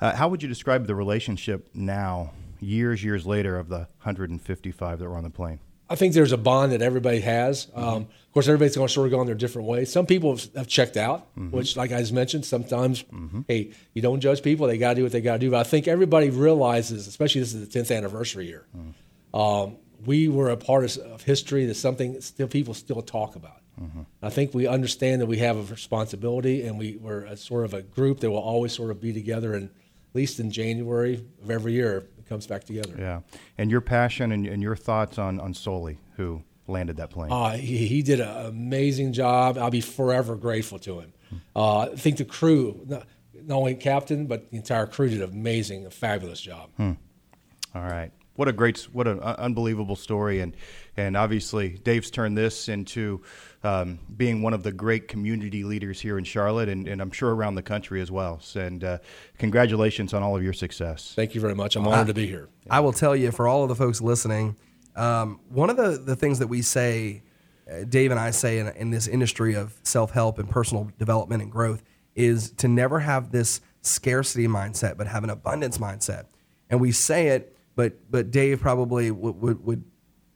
Uh, 0.00 0.16
how 0.16 0.28
would 0.28 0.42
you 0.42 0.48
describe 0.48 0.86
the 0.86 0.94
relationship 0.94 1.68
now, 1.74 2.32
years, 2.60 3.04
years 3.04 3.26
later, 3.26 3.58
of 3.58 3.68
the 3.68 3.88
155 4.02 4.98
that 4.98 5.08
were 5.08 5.16
on 5.16 5.24
the 5.24 5.30
plane? 5.30 5.60
I 5.90 5.96
think 5.96 6.14
there's 6.14 6.30
a 6.30 6.38
bond 6.38 6.70
that 6.70 6.82
everybody 6.82 7.20
has. 7.20 7.66
Mm-hmm. 7.66 7.78
Um, 7.82 8.02
of 8.02 8.32
course, 8.32 8.46
everybody's 8.46 8.76
going 8.76 8.86
to 8.86 8.94
sort 8.94 9.08
of 9.08 9.10
go 9.10 9.18
on 9.18 9.26
their 9.26 9.34
different 9.34 9.66
ways. 9.66 9.90
Some 9.90 10.06
people 10.06 10.38
have 10.54 10.68
checked 10.68 10.96
out, 10.96 11.34
mm-hmm. 11.34 11.50
which, 11.50 11.76
like 11.76 11.90
I 11.90 11.98
just 11.98 12.12
mentioned, 12.12 12.46
sometimes, 12.46 13.02
mm-hmm. 13.02 13.40
hey, 13.48 13.72
you 13.92 14.00
don't 14.00 14.20
judge 14.20 14.40
people; 14.42 14.68
they 14.68 14.78
got 14.78 14.90
to 14.90 14.94
do 14.94 15.02
what 15.02 15.10
they 15.10 15.20
got 15.20 15.34
to 15.34 15.38
do. 15.40 15.50
But 15.50 15.58
I 15.58 15.64
think 15.64 15.88
everybody 15.88 16.30
realizes, 16.30 17.08
especially 17.08 17.40
this 17.40 17.54
is 17.54 17.68
the 17.68 17.78
10th 17.78 17.94
anniversary 17.94 18.46
year, 18.46 18.66
mm. 18.76 18.94
um, 19.38 19.78
we 20.06 20.28
were 20.28 20.50
a 20.50 20.56
part 20.56 20.84
of, 20.84 20.96
of 20.98 21.22
history 21.22 21.66
that's 21.66 21.80
something 21.80 22.20
still 22.20 22.46
people 22.46 22.72
still 22.72 23.02
talk 23.02 23.34
about. 23.34 23.60
Mm-hmm. 23.82 24.02
I 24.22 24.30
think 24.30 24.54
we 24.54 24.68
understand 24.68 25.22
that 25.22 25.26
we 25.26 25.38
have 25.38 25.56
a 25.56 25.62
responsibility, 25.62 26.62
and 26.66 26.78
we, 26.78 26.98
we're 27.00 27.24
a, 27.24 27.36
sort 27.36 27.64
of 27.64 27.74
a 27.74 27.82
group 27.82 28.20
that 28.20 28.30
will 28.30 28.38
always 28.38 28.72
sort 28.72 28.90
of 28.90 29.00
be 29.00 29.12
together, 29.12 29.54
and 29.54 29.64
at 29.64 30.14
least 30.14 30.38
in 30.38 30.50
January 30.52 31.24
of 31.42 31.50
every 31.50 31.72
year, 31.72 32.06
comes 32.30 32.46
back 32.46 32.64
together. 32.64 32.94
Yeah, 32.98 33.20
and 33.58 33.70
your 33.70 33.82
passion 33.82 34.32
and, 34.32 34.46
and 34.46 34.62
your 34.62 34.76
thoughts 34.76 35.18
on 35.18 35.38
on 35.38 35.52
Sully, 35.52 35.98
who 36.16 36.42
landed 36.66 36.96
that 36.96 37.10
plane. 37.10 37.30
Uh, 37.30 37.56
he, 37.56 37.86
he 37.86 38.02
did 38.02 38.20
an 38.20 38.46
amazing 38.46 39.12
job. 39.12 39.58
I'll 39.58 39.70
be 39.70 39.82
forever 39.82 40.36
grateful 40.36 40.78
to 40.78 41.00
him. 41.00 41.12
Uh, 41.54 41.80
I 41.80 41.96
think 41.96 42.16
the 42.16 42.24
crew, 42.24 42.80
not, 42.86 43.06
not, 43.34 43.56
only 43.56 43.74
captain, 43.74 44.26
but 44.26 44.50
the 44.50 44.56
entire 44.56 44.86
crew 44.86 45.08
did 45.08 45.20
an 45.20 45.30
amazing, 45.30 45.86
a 45.86 45.90
fabulous 45.90 46.40
job. 46.40 46.70
Hmm. 46.76 46.92
All 47.74 47.82
right. 47.82 48.10
What 48.40 48.48
a 48.48 48.54
great, 48.54 48.88
what 48.94 49.06
an 49.06 49.20
unbelievable 49.20 49.96
story, 49.96 50.40
and 50.40 50.56
and 50.96 51.14
obviously 51.14 51.78
Dave's 51.84 52.10
turned 52.10 52.38
this 52.38 52.70
into 52.70 53.20
um, 53.62 53.98
being 54.16 54.40
one 54.40 54.54
of 54.54 54.62
the 54.62 54.72
great 54.72 55.08
community 55.08 55.62
leaders 55.62 56.00
here 56.00 56.16
in 56.16 56.24
Charlotte, 56.24 56.70
and, 56.70 56.88
and 56.88 57.02
I'm 57.02 57.10
sure 57.10 57.34
around 57.34 57.56
the 57.56 57.62
country 57.62 58.00
as 58.00 58.10
well. 58.10 58.40
And 58.54 58.82
uh, 58.82 58.98
congratulations 59.36 60.14
on 60.14 60.22
all 60.22 60.38
of 60.38 60.42
your 60.42 60.54
success. 60.54 61.12
Thank 61.14 61.34
you 61.34 61.40
very 61.42 61.54
much. 61.54 61.76
I'm 61.76 61.86
honored 61.86 61.98
I, 61.98 62.04
to 62.04 62.14
be 62.14 62.26
here. 62.26 62.48
I 62.70 62.80
will 62.80 62.94
tell 62.94 63.14
you, 63.14 63.30
for 63.30 63.46
all 63.46 63.62
of 63.62 63.68
the 63.68 63.74
folks 63.74 64.00
listening, 64.00 64.56
um, 64.96 65.40
one 65.50 65.68
of 65.68 65.76
the, 65.76 65.98
the 66.02 66.16
things 66.16 66.38
that 66.38 66.46
we 66.46 66.62
say, 66.62 67.22
uh, 67.70 67.84
Dave 67.86 68.10
and 68.10 68.18
I 68.18 68.30
say 68.30 68.58
in, 68.58 68.68
in 68.68 68.90
this 68.90 69.06
industry 69.06 69.52
of 69.52 69.74
self 69.82 70.12
help 70.12 70.38
and 70.38 70.48
personal 70.48 70.90
development 70.98 71.42
and 71.42 71.52
growth, 71.52 71.82
is 72.14 72.52
to 72.52 72.68
never 72.68 73.00
have 73.00 73.32
this 73.32 73.60
scarcity 73.82 74.48
mindset, 74.48 74.96
but 74.96 75.08
have 75.08 75.24
an 75.24 75.30
abundance 75.30 75.76
mindset. 75.76 76.24
And 76.70 76.80
we 76.80 76.90
say 76.90 77.28
it, 77.28 77.54
but 77.74 78.10
but 78.10 78.30
Dave 78.30 78.60
probably 78.60 79.08
w- 79.08 79.34
would, 79.34 79.64
would 79.64 79.84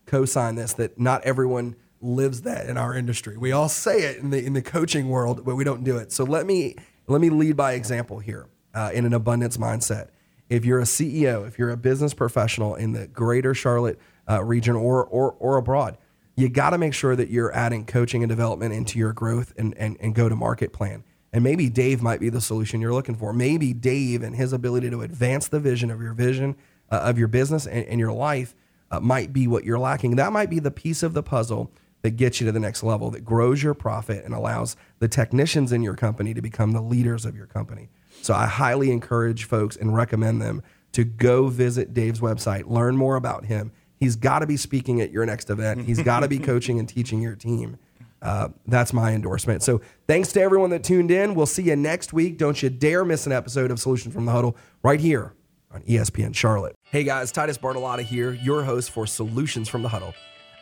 co-sign 0.06 0.54
this 0.54 0.74
that 0.74 0.98
not 0.98 1.22
everyone 1.24 1.76
lives 2.00 2.42
that 2.42 2.68
in 2.68 2.76
our 2.76 2.94
industry. 2.94 3.36
We 3.36 3.52
all 3.52 3.68
say 3.68 4.02
it 4.02 4.18
in 4.18 4.30
the 4.30 4.44
in 4.44 4.52
the 4.52 4.62
coaching 4.62 5.08
world, 5.08 5.44
but 5.44 5.54
we 5.56 5.64
don't 5.64 5.84
do 5.84 5.96
it. 5.96 6.12
So 6.12 6.24
let 6.24 6.46
me 6.46 6.76
let 7.06 7.20
me 7.20 7.30
lead 7.30 7.56
by 7.56 7.72
example 7.72 8.18
here 8.18 8.46
uh, 8.74 8.90
in 8.92 9.04
an 9.04 9.14
abundance 9.14 9.56
mindset. 9.56 10.08
If 10.48 10.64
you're 10.64 10.80
a 10.80 10.84
CEO, 10.84 11.46
if 11.46 11.58
you're 11.58 11.70
a 11.70 11.76
business 11.76 12.14
professional 12.14 12.74
in 12.74 12.92
the 12.92 13.06
greater 13.06 13.54
Charlotte 13.54 13.98
uh, 14.28 14.42
region 14.44 14.76
or, 14.76 15.04
or 15.04 15.32
or 15.38 15.56
abroad, 15.56 15.96
you 16.36 16.48
got 16.48 16.70
to 16.70 16.78
make 16.78 16.94
sure 16.94 17.16
that 17.16 17.30
you're 17.30 17.54
adding 17.54 17.86
coaching 17.86 18.22
and 18.22 18.28
development 18.28 18.74
into 18.74 18.98
your 18.98 19.12
growth 19.12 19.52
and, 19.56 19.76
and, 19.78 19.96
and 20.00 20.14
go 20.14 20.28
to 20.28 20.36
market 20.36 20.72
plan. 20.72 21.04
And 21.32 21.42
maybe 21.42 21.68
Dave 21.68 22.00
might 22.00 22.20
be 22.20 22.28
the 22.28 22.40
solution 22.40 22.80
you're 22.80 22.92
looking 22.92 23.16
for. 23.16 23.32
Maybe 23.32 23.72
Dave 23.72 24.22
and 24.22 24.36
his 24.36 24.52
ability 24.52 24.90
to 24.90 25.02
advance 25.02 25.48
the 25.48 25.58
vision 25.58 25.90
of 25.90 26.00
your 26.00 26.12
vision 26.12 26.56
uh, 26.90 26.96
of 26.96 27.18
your 27.18 27.28
business 27.28 27.66
and, 27.66 27.86
and 27.86 28.00
your 28.00 28.12
life 28.12 28.54
uh, 28.90 29.00
might 29.00 29.32
be 29.32 29.46
what 29.46 29.64
you're 29.64 29.78
lacking. 29.78 30.16
That 30.16 30.32
might 30.32 30.50
be 30.50 30.58
the 30.58 30.70
piece 30.70 31.02
of 31.02 31.14
the 31.14 31.22
puzzle 31.22 31.70
that 32.02 32.12
gets 32.16 32.40
you 32.40 32.46
to 32.46 32.52
the 32.52 32.60
next 32.60 32.82
level, 32.82 33.10
that 33.10 33.24
grows 33.24 33.62
your 33.62 33.74
profit 33.74 34.24
and 34.24 34.34
allows 34.34 34.76
the 34.98 35.08
technicians 35.08 35.72
in 35.72 35.82
your 35.82 35.94
company 35.94 36.34
to 36.34 36.42
become 36.42 36.72
the 36.72 36.82
leaders 36.82 37.24
of 37.24 37.34
your 37.34 37.46
company. 37.46 37.88
So 38.22 38.34
I 38.34 38.46
highly 38.46 38.90
encourage 38.90 39.44
folks 39.44 39.74
and 39.76 39.94
recommend 39.94 40.40
them 40.42 40.62
to 40.92 41.02
go 41.04 41.48
visit 41.48 41.94
Dave's 41.94 42.20
website, 42.20 42.68
learn 42.68 42.96
more 42.96 43.16
about 43.16 43.46
him. 43.46 43.72
He's 43.96 44.16
got 44.16 44.40
to 44.40 44.46
be 44.46 44.56
speaking 44.56 45.00
at 45.00 45.10
your 45.10 45.24
next 45.24 45.48
event. 45.48 45.86
He's 45.86 46.02
got 46.02 46.20
to 46.20 46.28
be 46.28 46.38
coaching 46.50 46.78
and 46.78 46.88
teaching 46.88 47.22
your 47.22 47.34
team. 47.34 47.78
Uh, 48.20 48.48
that's 48.66 48.92
my 48.92 49.12
endorsement. 49.12 49.62
So 49.62 49.80
thanks 50.06 50.32
to 50.32 50.40
everyone 50.40 50.70
that 50.70 50.84
tuned 50.84 51.10
in. 51.10 51.34
We'll 51.34 51.46
see 51.46 51.64
you 51.64 51.76
next 51.76 52.12
week. 52.12 52.38
Don't 52.38 52.62
you 52.62 52.70
dare 52.70 53.04
miss 53.04 53.26
an 53.26 53.32
episode 53.32 53.70
of 53.70 53.80
Solution 53.80 54.12
from 54.12 54.26
the 54.26 54.32
Huddle 54.32 54.56
right 54.82 55.00
here 55.00 55.32
on 55.74 55.82
ESPN 55.82 56.34
Charlotte. 56.34 56.76
Hey 56.90 57.04
guys, 57.04 57.32
Titus 57.32 57.58
Bartolotta 57.58 58.02
here, 58.02 58.32
your 58.32 58.62
host 58.62 58.90
for 58.90 59.06
Solutions 59.06 59.68
from 59.68 59.82
the 59.82 59.88
Huddle. 59.88 60.14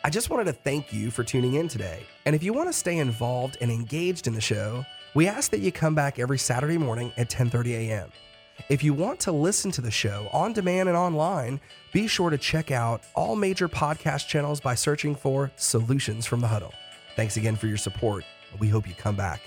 I 0.03 0.09
just 0.09 0.29
wanted 0.29 0.45
to 0.45 0.53
thank 0.53 0.91
you 0.91 1.11
for 1.11 1.23
tuning 1.23 1.53
in 1.53 1.67
today. 1.67 2.05
And 2.25 2.35
if 2.35 2.43
you 2.43 2.51
want 2.51 2.67
to 2.67 2.73
stay 2.73 2.97
involved 2.97 3.57
and 3.61 3.71
engaged 3.71 4.27
in 4.27 4.33
the 4.33 4.41
show, 4.41 4.83
we 5.13 5.27
ask 5.27 5.51
that 5.51 5.59
you 5.59 5.71
come 5.71 5.95
back 5.95 6.19
every 6.19 6.39
Saturday 6.39 6.77
morning 6.77 7.13
at 7.15 7.29
10:30 7.29 7.73
a.m. 7.73 8.11
If 8.69 8.83
you 8.83 8.93
want 8.93 9.19
to 9.21 9.31
listen 9.31 9.71
to 9.71 9.81
the 9.81 9.91
show 9.91 10.27
on 10.33 10.53
demand 10.53 10.89
and 10.89 10.97
online, 10.97 11.59
be 11.91 12.07
sure 12.07 12.29
to 12.29 12.37
check 12.37 12.71
out 12.71 13.03
all 13.15 13.35
major 13.35 13.69
podcast 13.69 14.27
channels 14.27 14.59
by 14.59 14.75
searching 14.75 15.15
for 15.15 15.51
Solutions 15.55 16.25
from 16.25 16.41
the 16.41 16.47
Huddle. 16.47 16.73
Thanks 17.15 17.37
again 17.37 17.55
for 17.55 17.67
your 17.67 17.77
support. 17.77 18.25
We 18.59 18.67
hope 18.67 18.87
you 18.87 18.95
come 18.95 19.15
back. 19.15 19.41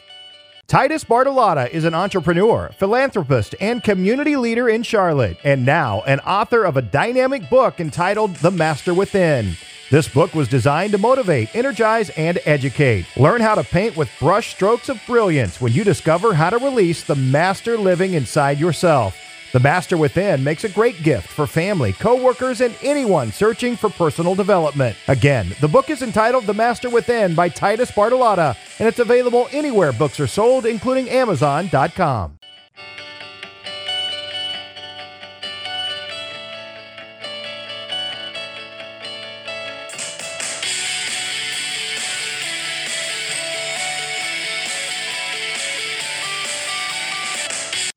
Titus 0.68 1.04
Bartolotta 1.04 1.70
is 1.70 1.84
an 1.84 1.94
entrepreneur, 1.94 2.72
philanthropist, 2.76 3.54
and 3.60 3.84
community 3.84 4.34
leader 4.34 4.68
in 4.68 4.82
Charlotte, 4.82 5.38
and 5.44 5.64
now 5.64 6.02
an 6.08 6.18
author 6.20 6.64
of 6.64 6.76
a 6.76 6.82
dynamic 6.82 7.48
book 7.48 7.78
entitled 7.78 8.34
The 8.34 8.50
Master 8.50 8.92
Within. 8.92 9.56
This 9.92 10.08
book 10.08 10.34
was 10.34 10.48
designed 10.48 10.90
to 10.90 10.98
motivate, 10.98 11.54
energize, 11.54 12.10
and 12.10 12.40
educate. 12.46 13.06
Learn 13.16 13.42
how 13.42 13.54
to 13.54 13.62
paint 13.62 13.96
with 13.96 14.10
brush 14.18 14.52
strokes 14.52 14.88
of 14.88 15.00
brilliance 15.06 15.60
when 15.60 15.72
you 15.72 15.84
discover 15.84 16.34
how 16.34 16.50
to 16.50 16.58
release 16.58 17.04
the 17.04 17.14
master 17.14 17.78
living 17.78 18.14
inside 18.14 18.58
yourself. 18.58 19.16
The 19.52 19.60
Master 19.60 19.96
Within 19.96 20.42
makes 20.42 20.64
a 20.64 20.68
great 20.68 21.02
gift 21.02 21.28
for 21.28 21.46
family, 21.46 21.92
coworkers, 21.92 22.60
and 22.60 22.74
anyone 22.82 23.30
searching 23.30 23.76
for 23.76 23.88
personal 23.88 24.34
development. 24.34 24.96
Again, 25.08 25.54
the 25.60 25.68
book 25.68 25.88
is 25.88 26.02
entitled 26.02 26.44
The 26.46 26.54
Master 26.54 26.90
Within 26.90 27.34
by 27.34 27.48
Titus 27.48 27.90
Bartolotta, 27.90 28.56
and 28.78 28.88
it's 28.88 28.98
available 28.98 29.48
anywhere 29.52 29.92
books 29.92 30.18
are 30.18 30.26
sold, 30.26 30.66
including 30.66 31.08
Amazon.com. 31.08 32.38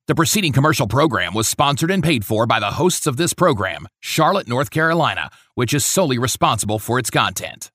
The 0.09 0.15
preceding 0.15 0.53
commercial 0.53 0.87
program 0.87 1.35
was 1.35 1.47
sponsored 1.47 1.91
and 1.91 2.01
paid 2.01 2.25
for 2.25 2.47
by 2.47 2.59
the 2.59 2.71
hosts 2.71 3.05
of 3.05 3.17
this 3.17 3.35
program, 3.35 3.87
Charlotte, 3.99 4.47
North 4.47 4.71
Carolina, 4.71 5.29
which 5.53 5.71
is 5.71 5.85
solely 5.85 6.17
responsible 6.17 6.79
for 6.79 6.97
its 6.97 7.11
content. 7.11 7.69